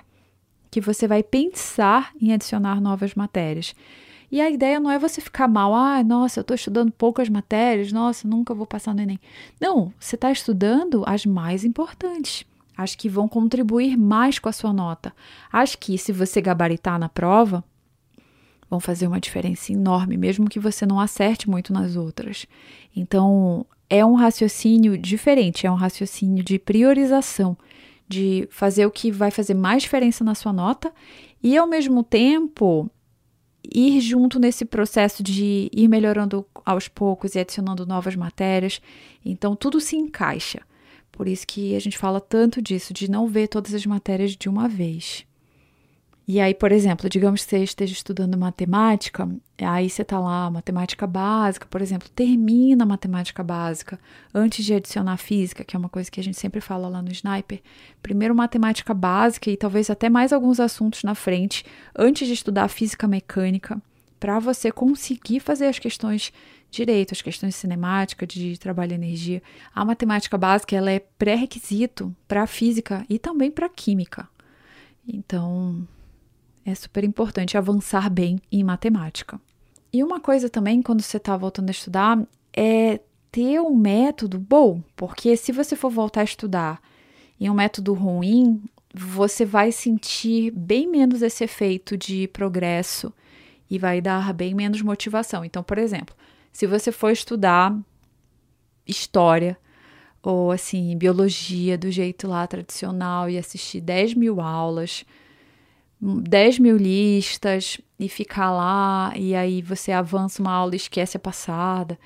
que 0.69 0.81
você 0.81 1.07
vai 1.07 1.23
pensar 1.23 2.11
em 2.21 2.33
adicionar 2.33 2.81
novas 2.81 3.15
matérias. 3.15 3.73
E 4.31 4.41
a 4.41 4.49
ideia 4.49 4.79
não 4.79 4.91
é 4.91 4.99
você 4.99 5.21
ficar 5.21 5.47
mal, 5.47 5.73
ah, 5.73 6.03
nossa, 6.03 6.39
eu 6.39 6.41
estou 6.41 6.55
estudando 6.55 6.91
poucas 6.91 7.29
matérias, 7.29 7.93
nossa, 7.93 8.27
nunca 8.27 8.53
vou 8.53 8.65
passar 8.65 8.93
no 8.93 9.01
Enem. 9.01 9.19
Não, 9.59 9.93
você 9.97 10.15
está 10.15 10.31
estudando 10.31 11.03
as 11.07 11.25
mais 11.25 11.63
importantes, 11.63 12.45
as 12.75 12.93
que 12.93 13.07
vão 13.07 13.27
contribuir 13.27 13.95
mais 13.95 14.37
com 14.37 14.49
a 14.49 14.51
sua 14.51 14.73
nota. 14.73 15.13
As 15.51 15.75
que, 15.75 15.97
se 15.97 16.11
você 16.11 16.41
gabaritar 16.41 16.99
na 16.99 17.07
prova, 17.07 17.63
vão 18.69 18.81
fazer 18.81 19.07
uma 19.07 19.19
diferença 19.19 19.71
enorme, 19.71 20.17
mesmo 20.17 20.49
que 20.49 20.59
você 20.59 20.85
não 20.85 20.99
acerte 20.99 21.49
muito 21.49 21.71
nas 21.71 21.95
outras. 21.95 22.45
Então, 22.93 23.65
é 23.89 24.05
um 24.05 24.15
raciocínio 24.15 24.97
diferente, 24.97 25.65
é 25.65 25.71
um 25.71 25.75
raciocínio 25.75 26.43
de 26.43 26.59
priorização 26.59 27.57
de 28.07 28.47
fazer 28.49 28.85
o 28.85 28.91
que 28.91 29.11
vai 29.11 29.29
fazer 29.29 29.53
mais 29.53 29.83
diferença 29.83 30.23
na 30.23 30.33
sua 30.33 30.53
nota 30.53 30.93
e, 31.43 31.57
ao 31.57 31.67
mesmo 31.67 32.03
tempo, 32.03 32.89
ir 33.63 33.99
junto 33.99 34.39
nesse 34.39 34.63
processo 34.65 35.21
de 35.21 35.69
ir 35.73 35.87
melhorando 35.87 36.45
aos 36.65 36.87
poucos 36.87 37.35
e 37.35 37.39
adicionando 37.39 37.85
novas 37.85 38.15
matérias. 38.15 38.81
Então, 39.23 39.55
tudo 39.55 39.81
se 39.81 39.95
encaixa. 39.95 40.61
Por 41.11 41.27
isso 41.27 41.45
que 41.45 41.75
a 41.75 41.79
gente 41.79 41.97
fala 41.97 42.21
tanto 42.21 42.61
disso, 42.61 42.93
de 42.93 43.09
não 43.09 43.27
ver 43.27 43.47
todas 43.47 43.73
as 43.73 43.85
matérias 43.85 44.35
de 44.35 44.47
uma 44.47 44.67
vez. 44.67 45.26
E 46.27 46.41
aí, 46.41 46.53
por 46.53 46.73
exemplo, 46.73 47.09
digamos 47.09 47.45
que 47.45 47.49
você 47.49 47.63
esteja 47.63 47.93
estudando 47.93 48.37
matemática, 48.37 49.29
aí 49.61 49.89
você 49.89 50.01
está 50.01 50.19
lá, 50.19 50.49
matemática 50.51 51.07
básica, 51.07 51.65
por 51.69 51.81
exemplo, 51.81 52.09
termina 52.09 52.83
a 52.83 52.85
matemática 52.85 53.41
básica 53.41 53.97
antes 54.33 54.65
de 54.65 54.73
adicionar 54.73 55.15
física, 55.15 55.63
que 55.63 55.73
é 55.73 55.79
uma 55.79 55.87
coisa 55.87 56.11
que 56.11 56.19
a 56.19 56.23
gente 56.23 56.37
sempre 56.37 56.59
fala 56.59 56.89
lá 56.89 57.01
no 57.01 57.13
Sniper. 57.13 57.61
Primeiro 58.03 58.35
matemática 58.35 58.93
básica 58.93 59.49
e 59.49 59.55
talvez 59.55 59.89
até 59.89 60.09
mais 60.09 60.33
alguns 60.33 60.59
assuntos 60.59 61.01
na 61.01 61.15
frente, 61.15 61.63
antes 61.97 62.27
de 62.27 62.33
estudar 62.33 62.67
física 62.67 63.07
mecânica, 63.07 63.81
para 64.19 64.37
você 64.37 64.69
conseguir 64.69 65.39
fazer 65.39 65.67
as 65.67 65.79
questões 65.79 66.33
direito, 66.69 67.13
as 67.13 67.21
questões 67.21 67.53
de 67.53 67.59
cinemática, 67.61 68.27
de 68.27 68.57
trabalho 68.57 68.91
e 68.91 68.95
energia. 68.95 69.41
A 69.73 69.85
matemática 69.85 70.37
básica 70.37 70.75
ela 70.75 70.91
é 70.91 70.99
pré-requisito 70.99 72.13
para 72.27 72.45
física 72.45 73.05
e 73.09 73.17
também 73.17 73.49
para 73.49 73.69
química. 73.69 74.27
Então, 75.07 75.87
é 76.71 76.75
super 76.75 77.03
importante 77.03 77.57
avançar 77.57 78.09
bem 78.09 78.39
em 78.51 78.63
matemática. 78.63 79.39
E 79.91 80.03
uma 80.03 80.19
coisa 80.19 80.49
também, 80.49 80.81
quando 80.81 81.01
você 81.01 81.15
está 81.15 81.35
voltando 81.37 81.69
a 81.69 81.71
estudar, 81.71 82.21
é 82.55 82.99
ter 83.31 83.61
um 83.61 83.75
método 83.75 84.37
bom, 84.37 84.81
porque 84.95 85.37
se 85.37 85.51
você 85.51 85.75
for 85.75 85.89
voltar 85.89 86.21
a 86.21 86.25
estudar 86.25 86.81
em 87.39 87.49
um 87.49 87.53
método 87.53 87.93
ruim, 87.93 88.61
você 88.93 89.45
vai 89.45 89.71
sentir 89.71 90.51
bem 90.51 90.87
menos 90.87 91.21
esse 91.21 91.43
efeito 91.43 91.95
de 91.95 92.27
progresso 92.27 93.13
e 93.69 93.79
vai 93.79 94.01
dar 94.01 94.33
bem 94.33 94.53
menos 94.53 94.81
motivação. 94.81 95.45
Então, 95.45 95.63
por 95.63 95.77
exemplo, 95.77 96.15
se 96.51 96.67
você 96.67 96.91
for 96.91 97.11
estudar 97.11 97.77
história 98.85 99.57
ou 100.21 100.51
assim, 100.51 100.97
biologia 100.97 101.77
do 101.77 101.89
jeito 101.89 102.27
lá 102.27 102.45
tradicional 102.45 103.29
e 103.29 103.37
assistir 103.37 103.79
10 103.79 104.15
mil 104.15 104.41
aulas, 104.41 105.05
10 105.99 106.59
mil 106.59 106.77
listas 106.77 107.79
e 107.99 108.07
ficar 108.07 108.51
lá 108.51 109.11
e 109.15 109.35
aí 109.35 109.61
você 109.61 109.91
avança 109.91 110.41
uma 110.41 110.51
aula 110.51 110.73
e 110.73 110.77
esquece 110.77 111.17
a 111.17 111.19
passada. 111.19 111.97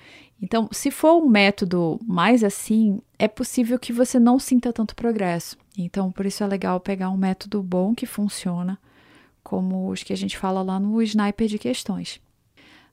Então, 0.42 0.70
se 0.72 0.90
for 0.90 1.22
um 1.22 1.28
método 1.28 2.00
mais 2.04 2.44
assim, 2.44 3.00
é 3.20 3.28
possível 3.28 3.78
que 3.78 3.94
você 3.94 4.20
não 4.20 4.40
sinta 4.40 4.74
tanto 4.74 4.96
progresso. 4.96 5.56
Então, 5.78 6.12
por 6.12 6.26
isso 6.26 6.44
é 6.44 6.48
legal 6.48 6.80
pegar 6.80 7.10
um 7.12 7.18
método 7.18 7.62
bom 7.62 7.94
que 7.94 8.08
funciona, 8.08 8.80
como 9.44 9.90
os 9.90 10.02
que 10.02 10.14
a 10.14 10.18
gente 10.18 10.38
fala 10.38 10.64
lá 10.64 10.80
no 10.80 11.00
Sniper 11.02 11.48
de 11.48 11.60
questões. 11.60 12.20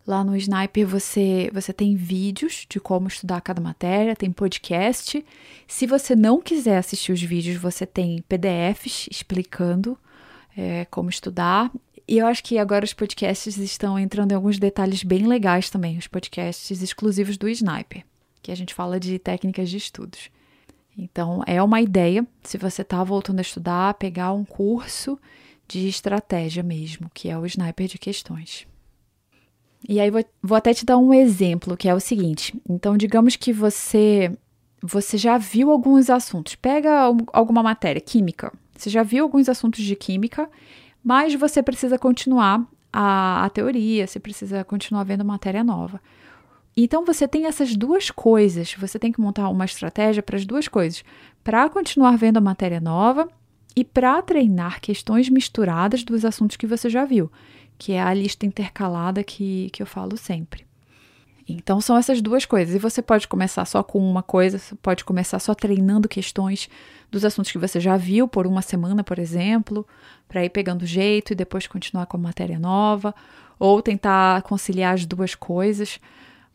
Lá 0.07 0.23
no 0.23 0.37
Sniper 0.37 0.87
você, 0.87 1.50
você 1.52 1.73
tem 1.73 1.95
vídeos 1.95 2.67
de 2.69 2.81
como 2.81 3.09
estudar 3.09 3.40
cada 3.40 3.61
matéria, 3.61 4.17
tem 4.17 4.31
podcast. 4.31 5.25
Se 5.67 5.87
você 5.87 6.14
não 6.14 6.40
quiser 6.40 6.78
assistir 6.78 7.12
os 7.12 7.23
vídeos, 7.23 7.57
você 7.57 7.87
tem 7.87 8.23
PDFs 8.23 9.07
explicando 9.11 9.99
é, 10.59 10.85
como 10.87 11.09
estudar. 11.09 11.71
E 12.07 12.19
eu 12.19 12.27
acho 12.27 12.43
que 12.43 12.59
agora 12.59 12.85
os 12.85 12.93
podcasts 12.93 13.57
estão 13.59 13.97
entrando 13.97 14.33
em 14.33 14.35
alguns 14.35 14.59
detalhes 14.59 15.05
bem 15.05 15.27
legais 15.27 15.71
também, 15.71 15.97
os 15.97 16.09
podcasts 16.09 16.83
exclusivos 16.83 17.37
do 17.37 17.49
Sniper, 17.49 18.05
que 18.43 18.50
a 18.50 18.57
gente 18.57 18.75
fala 18.75 18.99
de 18.99 19.19
técnicas 19.21 19.71
de 19.71 19.77
estudos. 19.77 20.31
Então, 20.97 21.45
é 21.47 21.62
uma 21.62 21.81
ideia, 21.81 22.27
se 22.43 22.59
você 22.59 22.83
está 22.83 23.05
voltando 23.05 23.38
a 23.38 23.43
estudar, 23.43 23.95
pegar 23.95 24.33
um 24.33 24.45
curso 24.45 25.17
de 25.69 25.87
estratégia 25.87 26.62
mesmo, 26.62 27.09
que 27.15 27.29
é 27.29 27.38
o 27.38 27.47
Sniper 27.47 27.87
de 27.87 27.99
questões. 27.99 28.67
E 29.88 30.00
aí 30.00 30.11
vou, 30.11 30.25
vou 30.43 30.57
até 30.57 30.75
te 30.75 30.85
dar 30.85 30.99
um 30.99 31.15
exemplo, 31.15 31.77
que 31.77 31.88
é 31.88 31.95
o 31.95 32.00
seguinte. 32.00 32.61
Então, 32.69 32.97
digamos 32.97 33.37
que 33.37 33.53
você 33.53 34.33
você 34.81 35.19
já 35.19 35.37
viu 35.38 35.71
alguns 35.71 36.09
assuntos. 36.09 36.55
Pega 36.55 37.12
alguma 37.33 37.62
matéria, 37.62 38.00
química. 38.00 38.53
Você 38.79 38.91
já 38.91 39.03
viu 39.03 39.25
alguns 39.25 39.49
assuntos 39.49 39.85
de 39.85 39.95
química, 39.95 40.49
mas 41.03 41.35
você 41.35 41.63
precisa 41.63 41.99
continuar 41.99 42.67
a, 42.93 43.45
a 43.45 43.51
teoria, 43.51 44.07
você 44.07 44.19
precisa 44.19 44.65
continuar 44.65 45.05
vendo 45.05 45.25
matéria 45.25 45.63
nova. 45.63 46.01
Então 46.77 47.05
você 47.05 47.27
tem 47.27 47.47
essas 47.47 47.77
duas 47.77 48.11
coisas, 48.11 48.75
você 48.75 48.99
tem 48.99 49.11
que 49.11 49.21
montar 49.21 49.49
uma 49.49 49.65
estratégia 49.65 50.23
para 50.23 50.37
as 50.37 50.47
duas 50.47 50.69
coisas, 50.69 51.05
para 51.43 51.69
continuar 51.69 52.17
vendo 52.17 52.37
a 52.37 52.41
matéria 52.41 52.81
nova 52.81 53.29
e 53.75 53.85
para 53.85 54.23
treinar 54.23 54.81
questões 54.81 55.29
misturadas 55.29 56.05
dos 56.05 56.25
assuntos 56.25 56.57
que 56.57 56.67
você 56.67 56.89
já 56.89 57.05
viu 57.05 57.31
que 57.79 57.93
é 57.93 58.03
a 58.03 58.13
lista 58.13 58.45
intercalada 58.45 59.23
que, 59.23 59.71
que 59.71 59.81
eu 59.81 59.87
falo 59.87 60.17
sempre. 60.17 60.67
Então 61.49 61.81
são 61.81 61.97
essas 61.97 62.21
duas 62.21 62.45
coisas. 62.45 62.75
E 62.75 62.78
você 62.78 63.00
pode 63.00 63.26
começar 63.26 63.64
só 63.64 63.83
com 63.83 63.99
uma 63.99 64.23
coisa, 64.23 64.59
você 64.59 64.75
pode 64.76 65.05
começar 65.05 65.38
só 65.38 65.55
treinando 65.55 66.09
questões 66.09 66.69
dos 67.11 67.25
assuntos 67.25 67.50
que 67.50 67.59
você 67.59 67.81
já 67.81 67.97
viu 67.97 68.28
por 68.28 68.47
uma 68.47 68.61
semana, 68.61 69.02
por 69.02 69.19
exemplo, 69.19 69.87
para 70.28 70.45
ir 70.45 70.50
pegando 70.50 70.85
jeito 70.85 71.33
e 71.33 71.37
depois 71.37 71.67
continuar 71.67 72.07
com 72.07 72.17
a 72.17 72.21
matéria 72.21 72.59
nova, 72.59 73.14
ou 73.59 73.81
tentar 73.81 74.43
conciliar 74.43 74.95
as 74.95 75.07
duas 75.07 75.35
coisas. 75.35 75.99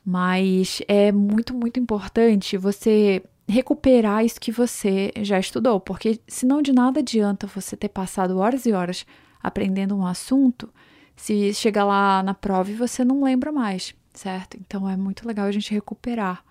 Mas 0.05 0.81
é 0.87 1.11
muito, 1.11 1.53
muito 1.53 1.79
importante 1.79 2.57
você 2.57 3.23
recuperar 3.47 4.23
isso 4.23 4.39
que 4.39 4.51
você 4.51 5.11
já 5.17 5.39
estudou, 5.39 5.79
porque 5.79 6.19
senão 6.27 6.61
de 6.61 6.71
nada 6.71 6.99
adianta 6.99 7.47
você 7.47 7.75
ter 7.75 7.89
passado 7.89 8.37
horas 8.37 8.65
e 8.65 8.71
horas 8.71 9.05
aprendendo 9.41 9.95
um 9.95 10.05
assunto 10.05 10.69
se 11.15 11.53
chegar 11.53 11.83
lá 11.83 12.23
na 12.23 12.33
prova 12.33 12.71
e 12.71 12.75
você 12.75 13.03
não 13.03 13.23
lembra 13.23 13.51
mais, 13.51 13.93
certo? 14.13 14.57
Então 14.59 14.89
é 14.89 14.95
muito 14.95 15.27
legal 15.27 15.45
a 15.45 15.51
gente 15.51 15.73
recuperar. 15.73 16.43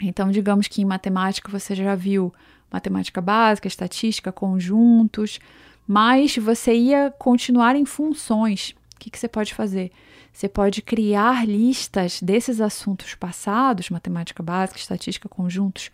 Então, 0.00 0.30
digamos 0.30 0.66
que 0.68 0.82
em 0.82 0.84
matemática 0.84 1.50
você 1.50 1.74
já 1.74 1.94
viu 1.94 2.32
matemática 2.70 3.20
básica, 3.20 3.68
estatística, 3.68 4.32
conjuntos, 4.32 5.38
mas 5.86 6.36
você 6.36 6.74
ia 6.74 7.12
continuar 7.18 7.76
em 7.76 7.84
funções. 7.84 8.74
O 8.94 8.98
que, 8.98 9.10
que 9.10 9.18
você 9.18 9.28
pode 9.28 9.54
fazer? 9.54 9.92
Você 10.32 10.48
pode 10.48 10.80
criar 10.80 11.46
listas 11.46 12.22
desses 12.22 12.60
assuntos 12.60 13.14
passados, 13.14 13.90
matemática 13.90 14.42
básica, 14.42 14.78
estatística, 14.78 15.28
conjuntos, 15.28 15.90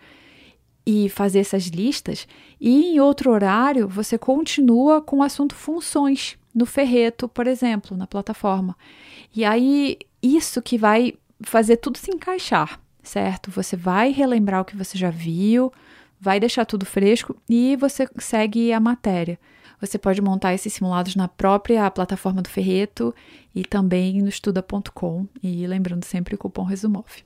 e 0.90 1.06
fazer 1.10 1.40
essas 1.40 1.64
listas, 1.64 2.26
e 2.58 2.94
em 2.94 2.98
outro 2.98 3.30
horário 3.30 3.86
você 3.86 4.16
continua 4.16 5.02
com 5.02 5.18
o 5.18 5.22
assunto 5.22 5.54
funções 5.54 6.38
no 6.54 6.64
ferreto, 6.64 7.28
por 7.28 7.46
exemplo, 7.46 7.94
na 7.94 8.06
plataforma. 8.06 8.74
E 9.36 9.44
aí, 9.44 9.98
isso 10.22 10.62
que 10.62 10.78
vai 10.78 11.14
fazer 11.40 11.76
tudo 11.76 11.98
se 11.98 12.10
encaixar, 12.10 12.80
certo? 13.02 13.50
Você 13.50 13.76
vai 13.76 14.10
relembrar 14.10 14.60
o 14.60 14.64
que 14.64 14.76
você 14.76 14.98
já 14.98 15.10
viu, 15.10 15.72
vai 16.20 16.40
deixar 16.40 16.64
tudo 16.64 16.84
fresco 16.84 17.36
e 17.48 17.76
você 17.76 18.08
segue 18.18 18.72
a 18.72 18.80
matéria. 18.80 19.38
Você 19.80 19.96
pode 19.96 20.20
montar 20.20 20.54
esses 20.54 20.72
simulados 20.72 21.14
na 21.14 21.28
própria 21.28 21.88
plataforma 21.90 22.42
do 22.42 22.48
Ferreto 22.48 23.14
e 23.54 23.62
também 23.64 24.20
no 24.20 24.28
estuda.com, 24.28 25.26
e 25.42 25.66
lembrando 25.66 26.04
sempre 26.04 26.34
o 26.34 26.38
cupom 26.38 26.64
RESUMOV. 26.64 27.24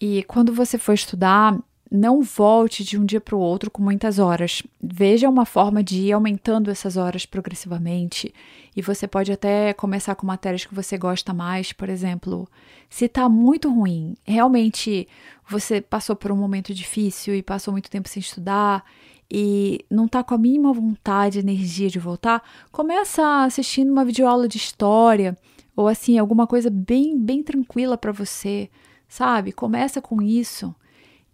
E 0.00 0.24
quando 0.24 0.52
você 0.52 0.76
for 0.76 0.92
estudar, 0.92 1.56
não 1.94 2.22
volte 2.22 2.82
de 2.82 2.98
um 2.98 3.04
dia 3.04 3.20
para 3.20 3.36
o 3.36 3.38
outro 3.38 3.70
com 3.70 3.82
muitas 3.82 4.18
horas. 4.18 4.62
Veja 4.82 5.28
uma 5.28 5.44
forma 5.44 5.84
de 5.84 6.00
ir 6.04 6.12
aumentando 6.12 6.70
essas 6.70 6.96
horas 6.96 7.26
progressivamente. 7.26 8.34
E 8.74 8.80
você 8.80 9.06
pode 9.06 9.30
até 9.30 9.74
começar 9.74 10.14
com 10.14 10.26
matérias 10.26 10.64
que 10.64 10.74
você 10.74 10.96
gosta 10.96 11.34
mais, 11.34 11.70
por 11.70 11.90
exemplo, 11.90 12.48
se 12.88 13.04
está 13.04 13.28
muito 13.28 13.70
ruim, 13.70 14.16
realmente 14.24 15.06
você 15.46 15.82
passou 15.82 16.16
por 16.16 16.32
um 16.32 16.36
momento 16.36 16.72
difícil 16.72 17.34
e 17.34 17.42
passou 17.42 17.72
muito 17.72 17.90
tempo 17.90 18.08
sem 18.08 18.20
estudar 18.20 18.82
e 19.30 19.84
não 19.90 20.06
está 20.06 20.24
com 20.24 20.34
a 20.34 20.38
mínima 20.38 20.72
vontade, 20.72 21.40
energia 21.40 21.90
de 21.90 21.98
voltar, 21.98 22.42
começa 22.70 23.44
assistindo 23.44 23.92
uma 23.92 24.04
videoaula 24.04 24.48
de 24.48 24.56
história 24.56 25.36
ou 25.76 25.86
assim, 25.88 26.18
alguma 26.18 26.46
coisa 26.46 26.70
bem 26.70 27.18
bem 27.18 27.42
tranquila 27.42 27.98
para 27.98 28.12
você, 28.12 28.70
sabe? 29.06 29.52
Começa 29.52 30.00
com 30.00 30.22
isso. 30.22 30.74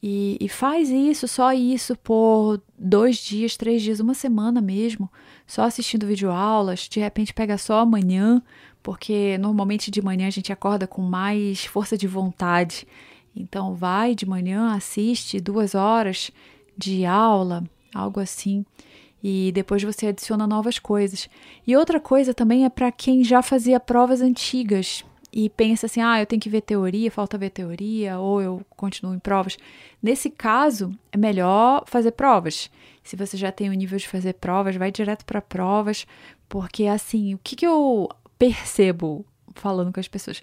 E, 0.03 0.37
e, 0.41 0.49
faz 0.49 0.91
isso, 0.91 1.27
só 1.27 1.53
isso, 1.53 1.97
por 1.97 2.63
dois 2.79 3.17
dias, 3.17 3.57
três 3.57 3.83
dias, 3.83 3.99
uma 3.99 4.15
semana 4.15 4.61
mesmo, 4.61 5.11
só 5.47 5.63
assistindo 5.63 6.07
videoaulas. 6.07 6.89
De 6.89 7.01
repente 7.01 7.35
pega 7.35 7.59
só 7.59 7.81
amanhã, 7.81 8.41
porque 8.83 9.37
normalmente 9.39 9.91
de 9.91 10.01
manhã 10.01 10.29
a 10.29 10.31
gente 10.31 10.53
acorda 10.53 10.87
com 10.87 11.03
mais 11.03 11.65
força 11.65 11.99
de 11.99 12.07
vontade. 12.07 12.87
Então 13.35 13.75
vai 13.75 14.15
de 14.15 14.25
manhã, 14.27 14.73
assiste 14.73 15.41
duas 15.41 15.75
horas 15.75 16.31
de 16.77 17.05
aula, 17.05 17.65
algo 17.93 18.21
assim. 18.21 18.65
E 19.23 19.51
depois 19.53 19.83
você 19.83 20.07
adiciona 20.07 20.47
novas 20.47 20.79
coisas. 20.79 21.29
E 21.67 21.77
outra 21.77 21.99
coisa 21.99 22.33
também 22.33 22.65
é 22.65 22.69
para 22.69 22.93
quem 22.93 23.25
já 23.25 23.43
fazia 23.43 23.81
provas 23.81 24.21
antigas 24.21 25.05
e 25.33 25.49
pensa 25.49 25.87
assim: 25.87 26.01
ah, 26.01 26.21
eu 26.21 26.27
tenho 26.27 26.41
que 26.41 26.49
ver 26.49 26.63
teoria, 26.63 27.11
falta 27.11 27.39
ver 27.39 27.51
teoria, 27.51 28.19
ou 28.19 28.41
eu 28.41 28.63
continuo 28.71 29.15
em 29.15 29.19
provas. 29.19 29.57
Nesse 30.03 30.31
caso, 30.31 30.93
é 31.13 31.17
melhor 31.17 31.85
fazer 31.87 32.13
provas. 32.13 32.71
Se 33.03 33.17
você 33.17 33.37
já 33.37 33.51
tem 33.51 33.71
o 33.71 33.75
nível 33.75 33.99
de 33.99 34.09
fazer 34.09 34.35
provas, 34.35 34.77
vai 34.77 34.91
direto 34.91 35.25
para 35.25 35.41
provas, 35.41 36.07
porque 36.49 36.87
assim, 36.87 37.35
o 37.35 37.41
que, 37.43 37.57
que 37.57 37.67
eu 37.67 38.09
percebo 38.39 39.25
falando 39.55 39.93
com 39.93 40.01
as 40.01 40.09
pessoas? 40.09 40.43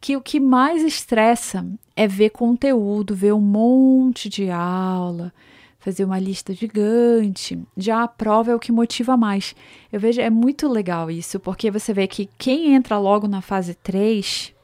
Que 0.00 0.16
o 0.16 0.20
que 0.20 0.38
mais 0.38 0.82
estressa 0.82 1.66
é 1.96 2.06
ver 2.06 2.30
conteúdo, 2.30 3.14
ver 3.14 3.32
um 3.32 3.40
monte 3.40 4.28
de 4.28 4.50
aula 4.50 5.32
fazer 5.84 6.02
uma 6.02 6.18
lista 6.18 6.54
gigante. 6.54 7.62
Já 7.76 8.02
a 8.02 8.08
prova 8.08 8.50
é 8.50 8.54
o 8.54 8.58
que 8.58 8.72
motiva 8.72 9.18
mais. 9.18 9.54
Eu 9.92 10.00
vejo, 10.00 10.18
é 10.18 10.30
muito 10.30 10.66
legal 10.66 11.10
isso, 11.10 11.38
porque 11.38 11.70
você 11.70 11.92
vê 11.92 12.06
que 12.06 12.26
quem 12.38 12.74
entra 12.74 12.96
logo 12.96 13.28
na 13.28 13.42
fase 13.42 13.74
3 13.74 14.54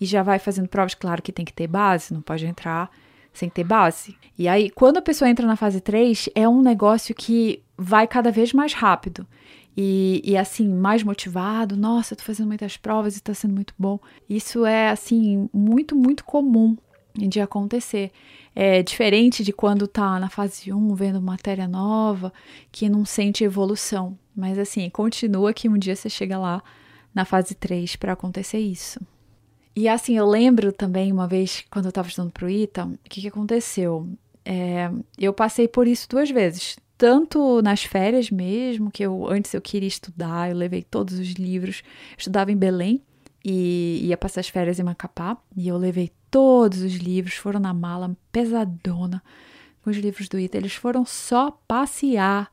e 0.00 0.04
já 0.04 0.20
vai 0.20 0.40
fazendo 0.40 0.68
provas, 0.68 0.94
claro 0.94 1.22
que 1.22 1.30
tem 1.30 1.44
que 1.44 1.52
ter 1.52 1.68
base, 1.68 2.12
não 2.12 2.20
pode 2.20 2.44
entrar 2.44 2.90
sem 3.32 3.48
ter 3.48 3.62
base. 3.62 4.16
E 4.36 4.48
aí, 4.48 4.68
quando 4.68 4.96
a 4.96 5.02
pessoa 5.02 5.30
entra 5.30 5.46
na 5.46 5.54
fase 5.54 5.80
3, 5.80 6.28
é 6.34 6.48
um 6.48 6.60
negócio 6.60 7.14
que 7.14 7.62
vai 7.76 8.08
cada 8.08 8.32
vez 8.32 8.52
mais 8.52 8.72
rápido. 8.72 9.24
E, 9.76 10.20
e, 10.24 10.36
assim, 10.36 10.68
mais 10.68 11.04
motivado. 11.04 11.76
Nossa, 11.76 12.14
eu 12.14 12.18
tô 12.18 12.24
fazendo 12.24 12.48
muitas 12.48 12.76
provas 12.76 13.16
e 13.16 13.22
tá 13.22 13.32
sendo 13.32 13.54
muito 13.54 13.72
bom. 13.78 14.00
Isso 14.28 14.66
é, 14.66 14.90
assim, 14.90 15.48
muito, 15.52 15.94
muito 15.94 16.24
comum 16.24 16.76
de 17.26 17.40
acontecer. 17.40 18.12
É 18.54 18.82
diferente 18.82 19.42
de 19.42 19.52
quando 19.52 19.88
tá 19.88 20.18
na 20.18 20.28
fase 20.28 20.72
1, 20.72 20.94
vendo 20.94 21.20
matéria 21.20 21.66
nova, 21.66 22.32
que 22.70 22.88
não 22.88 23.04
sente 23.04 23.44
evolução. 23.44 24.18
Mas 24.36 24.58
assim, 24.58 24.88
continua 24.90 25.52
que 25.52 25.68
um 25.68 25.78
dia 25.78 25.96
você 25.96 26.08
chega 26.08 26.38
lá 26.38 26.62
na 27.14 27.24
fase 27.24 27.54
3 27.54 27.96
para 27.96 28.12
acontecer 28.12 28.58
isso. 28.58 29.00
E 29.74 29.88
assim, 29.88 30.16
eu 30.16 30.26
lembro 30.26 30.72
também 30.72 31.12
uma 31.12 31.28
vez, 31.28 31.64
quando 31.70 31.84
eu 31.84 31.90
estava 31.90 32.08
estudando 32.08 32.32
pro 32.32 32.50
ITA, 32.50 32.84
o 32.84 32.98
que, 33.08 33.20
que 33.20 33.28
aconteceu? 33.28 34.08
É, 34.44 34.90
eu 35.16 35.32
passei 35.32 35.68
por 35.68 35.86
isso 35.86 36.08
duas 36.08 36.30
vezes. 36.30 36.76
Tanto 36.96 37.62
nas 37.62 37.84
férias 37.84 38.28
mesmo, 38.28 38.90
que 38.90 39.04
eu 39.04 39.28
antes 39.28 39.54
eu 39.54 39.60
queria 39.60 39.86
estudar, 39.86 40.50
eu 40.50 40.56
levei 40.56 40.82
todos 40.82 41.18
os 41.18 41.28
livros, 41.34 41.84
estudava 42.16 42.50
em 42.50 42.56
Belém, 42.56 43.00
e 43.44 44.00
ia 44.04 44.16
passar 44.16 44.40
as 44.40 44.48
férias 44.48 44.78
em 44.78 44.82
Macapá. 44.82 45.36
E 45.56 45.68
eu 45.68 45.76
levei 45.76 46.10
todos 46.30 46.82
os 46.82 46.94
livros, 46.94 47.34
foram 47.34 47.60
na 47.60 47.72
mala 47.72 48.16
pesadona 48.30 49.22
com 49.82 49.90
os 49.90 49.96
livros 49.96 50.28
do 50.28 50.38
Ita. 50.38 50.56
Eles 50.56 50.74
foram 50.74 51.04
só 51.04 51.50
passear 51.66 52.50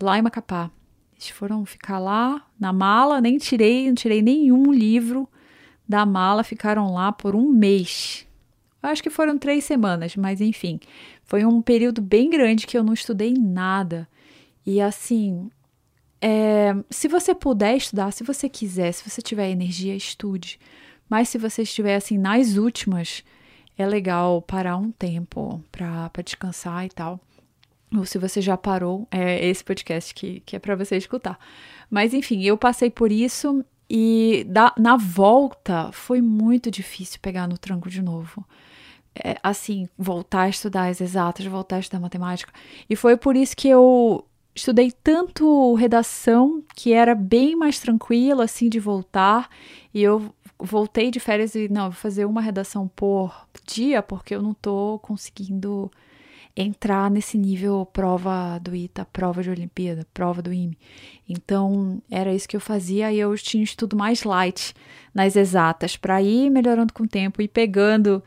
lá 0.00 0.18
em 0.18 0.22
Macapá. 0.22 0.70
Eles 1.12 1.30
foram 1.30 1.64
ficar 1.66 1.98
lá 1.98 2.46
na 2.58 2.72
mala, 2.72 3.20
nem 3.20 3.38
tirei, 3.38 3.88
não 3.88 3.94
tirei 3.94 4.22
nenhum 4.22 4.72
livro 4.72 5.28
da 5.88 6.04
mala, 6.06 6.44
ficaram 6.44 6.92
lá 6.92 7.10
por 7.10 7.34
um 7.34 7.48
mês. 7.48 8.26
acho 8.82 9.02
que 9.02 9.10
foram 9.10 9.38
três 9.38 9.64
semanas, 9.64 10.14
mas 10.14 10.40
enfim, 10.40 10.78
foi 11.24 11.44
um 11.44 11.60
período 11.60 12.00
bem 12.00 12.30
grande 12.30 12.66
que 12.66 12.78
eu 12.78 12.84
não 12.84 12.92
estudei 12.92 13.34
nada. 13.34 14.08
E 14.64 14.80
assim, 14.80 15.50
é, 16.20 16.74
se 16.90 17.08
você 17.08 17.34
puder 17.34 17.76
estudar, 17.76 18.12
se 18.12 18.24
você 18.24 18.48
quiser, 18.48 18.92
se 18.92 19.08
você 19.08 19.22
tiver 19.22 19.50
energia, 19.50 19.94
estude. 19.94 20.58
Mas 21.08 21.28
se 21.28 21.38
você 21.38 21.62
estiver 21.62 21.94
assim 21.94 22.18
nas 22.18 22.56
últimas, 22.56 23.24
é 23.76 23.86
legal 23.86 24.42
parar 24.42 24.76
um 24.76 24.90
tempo 24.90 25.62
para 25.70 26.10
descansar 26.24 26.84
e 26.84 26.88
tal. 26.88 27.20
Ou 27.96 28.04
se 28.04 28.18
você 28.18 28.40
já 28.42 28.56
parou, 28.56 29.06
é 29.10 29.46
esse 29.46 29.64
podcast 29.64 30.12
que, 30.12 30.40
que 30.40 30.56
é 30.56 30.58
para 30.58 30.76
você 30.76 30.96
escutar. 30.96 31.38
Mas 31.90 32.12
enfim, 32.12 32.42
eu 32.42 32.58
passei 32.58 32.90
por 32.90 33.10
isso 33.10 33.64
e 33.88 34.44
da, 34.48 34.74
na 34.76 34.96
volta 34.96 35.90
foi 35.92 36.20
muito 36.20 36.70
difícil 36.70 37.18
pegar 37.22 37.46
no 37.46 37.56
tranco 37.56 37.88
de 37.88 38.02
novo. 38.02 38.44
É, 39.24 39.36
assim, 39.42 39.88
voltar 39.96 40.42
a 40.42 40.48
estudar 40.48 40.88
as 40.88 41.00
exatas, 41.00 41.46
voltar 41.46 41.76
a 41.76 41.80
estudar 41.80 41.98
matemática. 41.98 42.52
E 42.90 42.94
foi 42.94 43.16
por 43.16 43.34
isso 43.34 43.56
que 43.56 43.68
eu 43.68 44.27
estudei 44.58 44.90
tanto 44.90 45.74
redação, 45.74 46.62
que 46.74 46.92
era 46.92 47.14
bem 47.14 47.56
mais 47.56 47.78
tranquilo, 47.78 48.42
assim, 48.42 48.68
de 48.68 48.78
voltar. 48.78 49.48
E 49.94 50.02
eu 50.02 50.34
voltei 50.58 51.10
de 51.10 51.20
férias 51.20 51.54
e, 51.54 51.68
não, 51.68 51.84
vou 51.84 51.92
fazer 51.92 52.24
uma 52.24 52.40
redação 52.40 52.88
por 52.88 53.46
dia, 53.66 54.02
porque 54.02 54.34
eu 54.34 54.42
não 54.42 54.54
tô 54.54 54.98
conseguindo 55.02 55.90
entrar 56.56 57.08
nesse 57.08 57.38
nível 57.38 57.86
prova 57.86 58.58
do 58.58 58.74
ITA, 58.74 59.04
prova 59.12 59.44
de 59.44 59.50
Olimpíada, 59.50 60.04
prova 60.12 60.42
do 60.42 60.52
IME. 60.52 60.76
Então, 61.28 62.02
era 62.10 62.34
isso 62.34 62.48
que 62.48 62.56
eu 62.56 62.60
fazia 62.60 63.12
e 63.12 63.18
eu 63.20 63.32
tinha 63.36 63.60
um 63.60 63.64
estudo 63.64 63.96
mais 63.96 64.24
light 64.24 64.74
nas 65.14 65.36
exatas, 65.36 65.96
para 65.96 66.20
ir 66.20 66.50
melhorando 66.50 66.92
com 66.92 67.04
o 67.04 67.08
tempo 67.08 67.40
e 67.40 67.46
pegando 67.46 68.20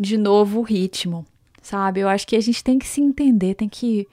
de 0.00 0.16
novo 0.16 0.60
o 0.60 0.62
ritmo, 0.62 1.26
sabe? 1.60 2.00
Eu 2.00 2.08
acho 2.08 2.26
que 2.26 2.36
a 2.36 2.40
gente 2.40 2.64
tem 2.64 2.78
que 2.78 2.86
se 2.86 3.02
entender, 3.02 3.54
tem 3.54 3.68
que 3.68 4.08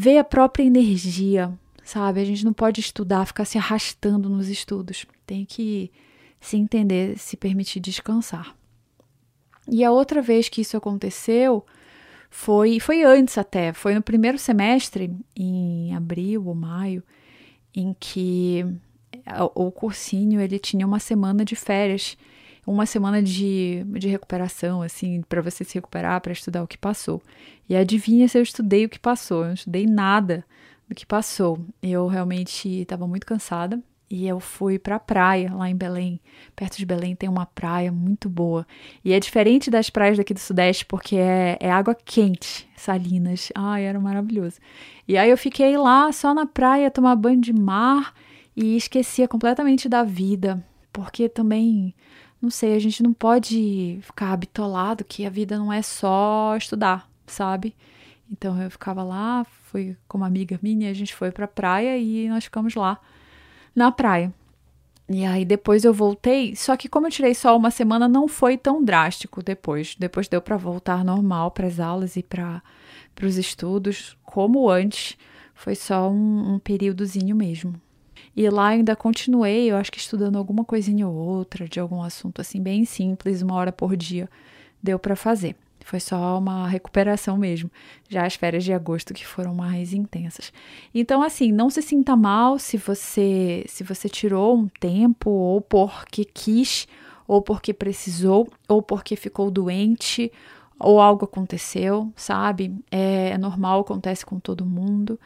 ver 0.00 0.16
a 0.16 0.24
própria 0.24 0.64
energia, 0.64 1.52
sabe? 1.84 2.20
A 2.20 2.24
gente 2.24 2.42
não 2.42 2.54
pode 2.54 2.80
estudar, 2.80 3.26
ficar 3.26 3.44
se 3.44 3.58
arrastando 3.58 4.30
nos 4.30 4.48
estudos. 4.48 5.04
Tem 5.26 5.44
que 5.44 5.92
se 6.40 6.56
entender, 6.56 7.18
se 7.18 7.36
permitir 7.36 7.80
descansar. 7.80 8.56
E 9.68 9.84
a 9.84 9.90
outra 9.90 10.22
vez 10.22 10.48
que 10.48 10.62
isso 10.62 10.74
aconteceu 10.74 11.66
foi, 12.30 12.80
foi 12.80 13.02
antes 13.02 13.36
até, 13.36 13.74
foi 13.74 13.94
no 13.94 14.00
primeiro 14.00 14.38
semestre, 14.38 15.14
em 15.36 15.94
abril 15.94 16.46
ou 16.46 16.54
maio, 16.54 17.04
em 17.76 17.94
que 18.00 18.64
o 19.54 19.70
cursinho 19.70 20.40
ele 20.40 20.58
tinha 20.58 20.86
uma 20.86 20.98
semana 20.98 21.44
de 21.44 21.54
férias, 21.54 22.16
uma 22.66 22.86
semana 22.86 23.22
de, 23.22 23.84
de 23.98 24.08
recuperação, 24.08 24.82
assim, 24.82 25.22
para 25.28 25.42
você 25.42 25.64
se 25.64 25.74
recuperar, 25.74 26.20
para 26.20 26.32
estudar 26.32 26.62
o 26.62 26.68
que 26.68 26.78
passou. 26.78 27.22
E 27.68 27.76
adivinha 27.76 28.28
se 28.28 28.38
eu 28.38 28.42
estudei 28.42 28.84
o 28.84 28.88
que 28.88 28.98
passou? 28.98 29.42
Eu 29.42 29.46
não 29.48 29.54
estudei 29.54 29.86
nada 29.86 30.44
do 30.88 30.94
que 30.94 31.06
passou. 31.06 31.58
Eu 31.82 32.06
realmente 32.06 32.68
estava 32.68 33.06
muito 33.06 33.26
cansada 33.26 33.80
e 34.10 34.26
eu 34.26 34.40
fui 34.40 34.76
para 34.76 34.96
a 34.96 35.00
praia 35.00 35.54
lá 35.54 35.70
em 35.70 35.76
Belém. 35.76 36.20
Perto 36.56 36.76
de 36.76 36.84
Belém 36.84 37.14
tem 37.14 37.28
uma 37.28 37.46
praia 37.46 37.92
muito 37.92 38.28
boa. 38.28 38.66
E 39.04 39.12
é 39.12 39.20
diferente 39.20 39.70
das 39.70 39.88
praias 39.88 40.18
daqui 40.18 40.34
do 40.34 40.40
Sudeste, 40.40 40.84
porque 40.84 41.14
é, 41.14 41.56
é 41.60 41.70
água 41.70 41.94
quente, 41.94 42.68
Salinas. 42.76 43.50
Ai, 43.54 43.84
era 43.84 44.00
maravilhoso. 44.00 44.58
E 45.06 45.16
aí 45.16 45.30
eu 45.30 45.38
fiquei 45.38 45.76
lá 45.76 46.10
só 46.10 46.34
na 46.34 46.44
praia, 46.44 46.90
tomar 46.90 47.14
banho 47.14 47.40
de 47.40 47.52
mar 47.52 48.12
e 48.56 48.76
esquecia 48.76 49.28
completamente 49.28 49.88
da 49.88 50.02
vida. 50.02 50.60
Porque 50.92 51.28
também, 51.28 51.94
não 52.40 52.50
sei, 52.50 52.74
a 52.74 52.78
gente 52.78 53.02
não 53.02 53.12
pode 53.12 53.98
ficar 54.02 54.32
habitolado 54.32 55.04
que 55.04 55.26
a 55.26 55.30
vida 55.30 55.58
não 55.58 55.72
é 55.72 55.82
só 55.82 56.56
estudar, 56.56 57.08
sabe? 57.26 57.74
Então 58.30 58.60
eu 58.62 58.70
ficava 58.70 59.02
lá, 59.02 59.44
fui 59.64 59.96
com 60.08 60.16
uma 60.18 60.26
amiga 60.26 60.58
minha, 60.62 60.90
a 60.90 60.94
gente 60.94 61.14
foi 61.14 61.30
pra 61.30 61.46
praia 61.46 61.98
e 61.98 62.28
nós 62.28 62.44
ficamos 62.44 62.74
lá 62.74 62.98
na 63.74 63.92
praia. 63.92 64.32
E 65.08 65.24
aí 65.24 65.44
depois 65.44 65.84
eu 65.84 65.92
voltei, 65.92 66.54
só 66.54 66.76
que 66.76 66.88
como 66.88 67.08
eu 67.08 67.10
tirei 67.10 67.34
só 67.34 67.56
uma 67.56 67.70
semana, 67.70 68.08
não 68.08 68.28
foi 68.28 68.56
tão 68.56 68.82
drástico 68.82 69.42
depois. 69.42 69.96
Depois 69.98 70.28
deu 70.28 70.40
para 70.40 70.56
voltar 70.56 71.04
normal 71.04 71.50
para 71.50 71.66
as 71.66 71.80
aulas 71.80 72.16
e 72.16 72.22
para 72.22 72.62
os 73.20 73.36
estudos, 73.36 74.16
como 74.22 74.70
antes. 74.70 75.18
Foi 75.52 75.74
só 75.74 76.08
um, 76.08 76.54
um 76.54 76.58
períodozinho 76.60 77.34
mesmo. 77.34 77.74
E 78.36 78.48
lá 78.48 78.68
ainda 78.68 78.96
continuei, 78.96 79.70
eu 79.70 79.76
acho 79.76 79.90
que 79.90 79.98
estudando 79.98 80.36
alguma 80.36 80.64
coisinha 80.64 81.06
ou 81.06 81.14
outra, 81.14 81.68
de 81.68 81.80
algum 81.80 82.02
assunto 82.02 82.40
assim 82.40 82.60
bem 82.62 82.84
simples, 82.84 83.42
uma 83.42 83.54
hora 83.54 83.72
por 83.72 83.96
dia, 83.96 84.28
deu 84.82 84.98
para 84.98 85.16
fazer. 85.16 85.56
Foi 85.84 85.98
só 85.98 86.38
uma 86.38 86.68
recuperação 86.68 87.36
mesmo. 87.36 87.70
Já 88.08 88.24
as 88.24 88.34
férias 88.34 88.62
de 88.62 88.72
agosto 88.72 89.14
que 89.14 89.26
foram 89.26 89.54
mais 89.54 89.92
intensas. 89.92 90.52
Então, 90.94 91.22
assim, 91.22 91.50
não 91.50 91.70
se 91.70 91.82
sinta 91.82 92.14
mal 92.14 92.58
se 92.58 92.76
você 92.76 93.64
se 93.66 93.82
você 93.82 94.08
tirou 94.08 94.56
um 94.56 94.68
tempo 94.68 95.30
ou 95.30 95.60
porque 95.60 96.24
quis, 96.24 96.86
ou 97.26 97.42
porque 97.42 97.72
precisou, 97.72 98.48
ou 98.68 98.82
porque 98.82 99.16
ficou 99.16 99.50
doente, 99.50 100.30
ou 100.78 101.00
algo 101.00 101.24
aconteceu, 101.24 102.12
sabe? 102.16 102.74
É, 102.90 103.30
é 103.30 103.38
normal, 103.38 103.80
acontece 103.80 104.24
com 104.24 104.40
todo 104.40 104.64
mundo. 104.64 105.18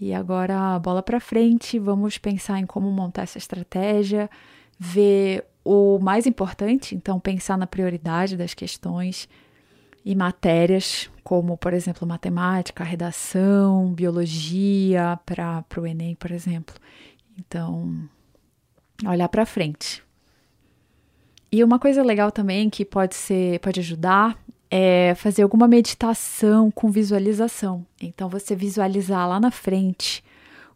E 0.00 0.14
agora, 0.14 0.78
bola 0.78 1.02
para 1.02 1.20
frente, 1.20 1.78
vamos 1.78 2.16
pensar 2.16 2.58
em 2.58 2.64
como 2.64 2.90
montar 2.90 3.24
essa 3.24 3.36
estratégia, 3.36 4.30
ver 4.78 5.44
o 5.62 5.98
mais 5.98 6.26
importante, 6.26 6.94
então 6.94 7.20
pensar 7.20 7.58
na 7.58 7.66
prioridade 7.66 8.34
das 8.34 8.54
questões 8.54 9.28
e 10.02 10.14
matérias 10.14 11.10
como, 11.22 11.54
por 11.58 11.74
exemplo, 11.74 12.08
matemática, 12.08 12.82
redação, 12.82 13.92
biologia 13.92 15.20
para 15.26 15.62
o 15.76 15.86
Enem, 15.86 16.14
por 16.14 16.30
exemplo. 16.30 16.74
Então, 17.38 18.08
olhar 19.06 19.28
para 19.28 19.44
frente. 19.44 20.02
E 21.52 21.62
uma 21.62 21.78
coisa 21.78 22.02
legal 22.02 22.32
também 22.32 22.70
que 22.70 22.86
pode 22.86 23.14
ser, 23.14 23.60
pode 23.60 23.80
ajudar 23.80 24.38
é 24.70 25.14
fazer 25.16 25.42
alguma 25.42 25.66
meditação 25.66 26.70
com 26.70 26.90
visualização. 26.90 27.84
Então, 28.00 28.28
você 28.28 28.54
visualizar 28.54 29.28
lá 29.28 29.40
na 29.40 29.50
frente 29.50 30.22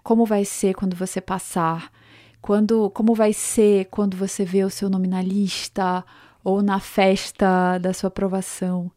como 0.03 0.27
vai 0.27 0.45
ser 0.45 0.75
quando 0.75 0.97
você 0.97 1.21
passar, 1.21 1.91
quando, 2.43 2.91
como 2.91 3.15
vai 3.15 3.33
ser 3.33 3.87
quando 3.87 4.17
você 4.17 4.45
vê 4.45 4.65
o 4.65 4.71
seu 4.71 4.91
nome 4.91 5.09
na 5.09 5.23
lista 5.23 6.05
ou 6.43 6.63
na 6.63 6.81
festa 6.81 7.79
da 7.79 7.93
sua 7.95 8.09
aprovação 8.09 8.91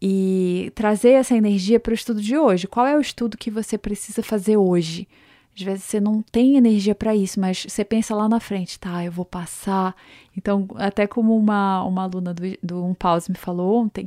e 0.00 0.72
trazer 0.74 1.10
essa 1.10 1.36
energia 1.36 1.80
para 1.80 1.90
o 1.90 1.94
estudo 1.94 2.22
de 2.22 2.38
hoje. 2.38 2.66
Qual 2.66 2.86
é 2.86 2.96
o 2.96 3.00
estudo 3.00 3.36
que 3.36 3.50
você 3.50 3.76
precisa 3.76 4.22
fazer 4.22 4.56
hoje? 4.56 5.08
Às 5.58 5.64
vezes 5.64 5.84
você 5.84 6.00
não 6.00 6.22
tem 6.22 6.56
energia 6.56 6.94
para 6.94 7.16
isso, 7.16 7.40
mas 7.40 7.66
você 7.68 7.84
pensa 7.84 8.14
lá 8.14 8.28
na 8.28 8.38
frente, 8.38 8.78
tá? 8.78 9.04
Eu 9.04 9.10
vou 9.10 9.24
passar. 9.24 9.92
Então, 10.36 10.68
até 10.76 11.04
como 11.04 11.36
uma, 11.36 11.82
uma 11.82 12.04
aluna 12.04 12.32
do, 12.32 12.42
do 12.62 12.84
Um 12.84 12.94
Pause 12.94 13.28
me 13.28 13.36
falou 13.36 13.82
ontem, 13.82 14.06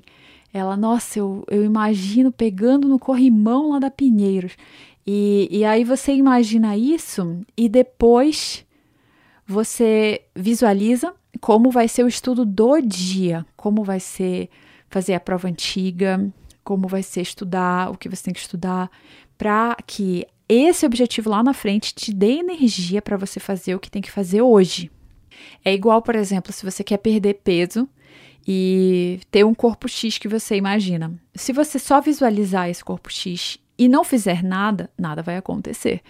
ela, 0.54 0.78
nossa, 0.78 1.20
eu, 1.20 1.44
eu 1.50 1.66
imagino 1.66 2.32
pegando 2.32 2.88
no 2.88 2.98
corrimão 2.98 3.72
lá 3.72 3.80
da 3.80 3.92
Pinheiros. 3.92 4.54
E, 5.06 5.50
e 5.52 5.66
aí 5.66 5.84
você 5.84 6.14
imagina 6.14 6.78
isso 6.78 7.42
e 7.58 7.68
depois 7.68 8.66
você 9.46 10.22
visualiza 10.34 11.14
como 11.42 11.70
vai 11.70 11.90
ser 11.90 12.06
o 12.06 12.08
estudo 12.08 12.46
do 12.46 12.80
dia, 12.80 13.46
como 13.58 13.84
vai 13.84 14.00
ser 14.00 14.50
fazer 14.90 15.16
a 15.16 15.20
prova 15.20 15.50
antiga, 15.50 16.32
como 16.64 16.88
vai 16.88 17.04
ser 17.04 17.22
estudar, 17.22 17.92
o 17.92 17.98
que 17.98 18.08
você 18.08 18.24
tem 18.24 18.34
que 18.34 18.40
estudar, 18.40 18.90
para 19.38 19.76
que 19.86 20.26
esse 20.54 20.86
objetivo 20.86 21.30
lá 21.30 21.44
na 21.44 21.54
frente 21.54 21.94
te 21.94 22.14
dê 22.14 22.40
energia 22.40 23.02
para 23.02 23.18
você 23.18 23.40
fazer 23.40 23.76
o 23.76 23.80
que 23.80 23.92
tem 23.92 24.02
que 24.02 24.12
fazer 24.12 24.42
hoje. 24.42 24.92
É 25.64 25.74
igual, 25.74 26.02
por 26.02 26.16
exemplo, 26.16 26.52
se 26.52 26.66
você 26.66 26.84
quer 26.84 26.98
perder 26.98 27.36
peso 27.36 27.88
e 28.48 29.20
ter 29.30 29.46
um 29.46 29.54
corpo 29.54 29.88
X 29.88 30.18
que 30.18 30.28
você 30.28 30.56
imagina. 30.56 31.14
Se 31.36 31.54
você 31.54 31.80
só 31.80 32.02
visualizar 32.02 32.70
esse 32.70 32.84
corpo 32.84 33.12
X 33.12 33.58
e 33.78 33.88
não 33.88 34.04
fizer 34.04 34.44
nada, 34.44 34.90
nada 34.98 35.22
vai 35.22 35.38
acontecer. 35.38 36.02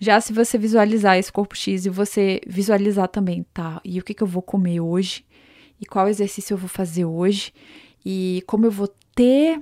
Já 0.00 0.20
se 0.20 0.32
você 0.32 0.56
visualizar 0.56 1.18
esse 1.18 1.32
corpo 1.32 1.56
X 1.56 1.86
e 1.86 1.90
você 1.90 2.40
visualizar 2.46 3.08
também, 3.08 3.44
tá? 3.52 3.80
E 3.84 3.98
o 3.98 4.02
que, 4.02 4.14
que 4.14 4.22
eu 4.22 4.26
vou 4.26 4.42
comer 4.42 4.80
hoje? 4.80 5.24
E 5.80 5.86
qual 5.86 6.08
exercício 6.08 6.54
eu 6.54 6.58
vou 6.58 6.68
fazer 6.68 7.04
hoje? 7.04 7.52
e 8.04 8.42
como 8.46 8.66
eu 8.66 8.70
vou 8.70 8.88
ter 9.14 9.60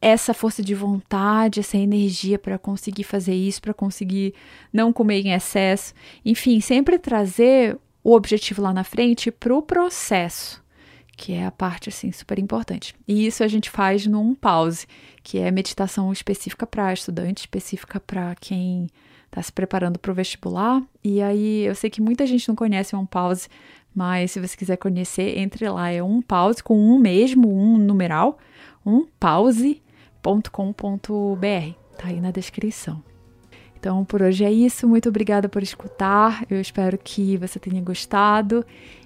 essa 0.00 0.32
força 0.32 0.62
de 0.62 0.74
vontade, 0.74 1.60
essa 1.60 1.76
energia 1.76 2.38
para 2.38 2.58
conseguir 2.58 3.04
fazer 3.04 3.34
isso, 3.34 3.60
para 3.60 3.74
conseguir 3.74 4.34
não 4.72 4.92
comer 4.92 5.26
em 5.26 5.32
excesso. 5.32 5.92
Enfim, 6.24 6.60
sempre 6.60 6.98
trazer 6.98 7.76
o 8.02 8.14
objetivo 8.14 8.62
lá 8.62 8.72
na 8.72 8.84
frente 8.84 9.30
para 9.30 9.54
o 9.54 9.60
processo, 9.60 10.62
que 11.16 11.32
é 11.32 11.44
a 11.44 11.50
parte 11.50 11.88
assim 11.88 12.12
super 12.12 12.38
importante. 12.38 12.94
E 13.06 13.26
isso 13.26 13.42
a 13.42 13.48
gente 13.48 13.68
faz 13.68 14.06
num 14.06 14.34
pause, 14.34 14.86
que 15.22 15.38
é 15.38 15.50
meditação 15.50 16.12
específica 16.12 16.66
para 16.66 16.92
estudante, 16.92 17.40
específica 17.40 17.98
para 17.98 18.34
quem 18.36 18.86
está 19.26 19.42
se 19.42 19.52
preparando 19.52 19.98
para 19.98 20.12
o 20.12 20.14
vestibular. 20.14 20.80
E 21.02 21.20
aí 21.20 21.64
eu 21.64 21.74
sei 21.74 21.90
que 21.90 22.00
muita 22.00 22.24
gente 22.24 22.48
não 22.48 22.54
conhece 22.54 22.94
um 22.94 23.04
pause, 23.04 23.48
mas 23.94 24.30
se 24.30 24.40
você 24.40 24.56
quiser 24.56 24.76
conhecer, 24.76 25.38
entre 25.38 25.68
lá. 25.68 25.90
É 25.90 26.02
um 26.02 26.22
pause 26.22 26.62
com 26.62 26.78
um 26.78 26.98
mesmo, 26.98 27.52
um 27.52 27.76
numeral, 27.76 28.38
um 28.86 29.04
pause.com.br. 30.22 31.74
Tá 31.96 32.08
aí 32.08 32.20
na 32.20 32.30
descrição. 32.30 33.02
Então, 33.78 34.04
por 34.04 34.22
hoje 34.22 34.44
é 34.44 34.50
isso. 34.50 34.88
Muito 34.88 35.08
obrigada 35.08 35.48
por 35.48 35.62
escutar. 35.62 36.44
Eu 36.50 36.60
espero 36.60 36.98
que 36.98 37.36
você 37.36 37.58
tenha 37.58 37.80
gostado. 37.80 38.64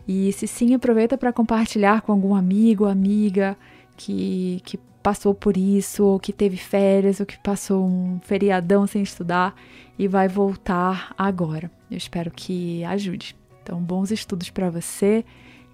E 0.08 0.32
se 0.32 0.46
sim, 0.46 0.74
aproveita 0.74 1.18
para 1.18 1.32
compartilhar 1.32 2.02
com 2.02 2.12
algum 2.12 2.34
amigo, 2.34 2.86
amiga 2.86 3.56
que, 3.96 4.60
que 4.64 4.78
passou 5.02 5.34
por 5.34 5.56
isso, 5.56 6.04
ou 6.04 6.18
que 6.18 6.32
teve 6.32 6.56
férias, 6.56 7.20
ou 7.20 7.26
que 7.26 7.38
passou 7.38 7.84
um 7.84 8.18
feriadão 8.22 8.86
sem 8.86 9.02
estudar 9.02 9.54
e 9.98 10.08
vai 10.08 10.28
voltar 10.28 11.14
agora. 11.18 11.70
Eu 11.90 11.96
espero 11.96 12.30
que 12.30 12.82
ajude. 12.84 13.36
Então, 13.62 13.80
bons 13.80 14.10
estudos 14.10 14.50
para 14.50 14.70
você 14.70 15.24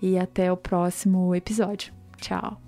e 0.03 0.19
até 0.19 0.53
o 0.53 0.57
próximo 0.57 1.35
episódio. 1.35 1.93
Tchau! 2.21 2.68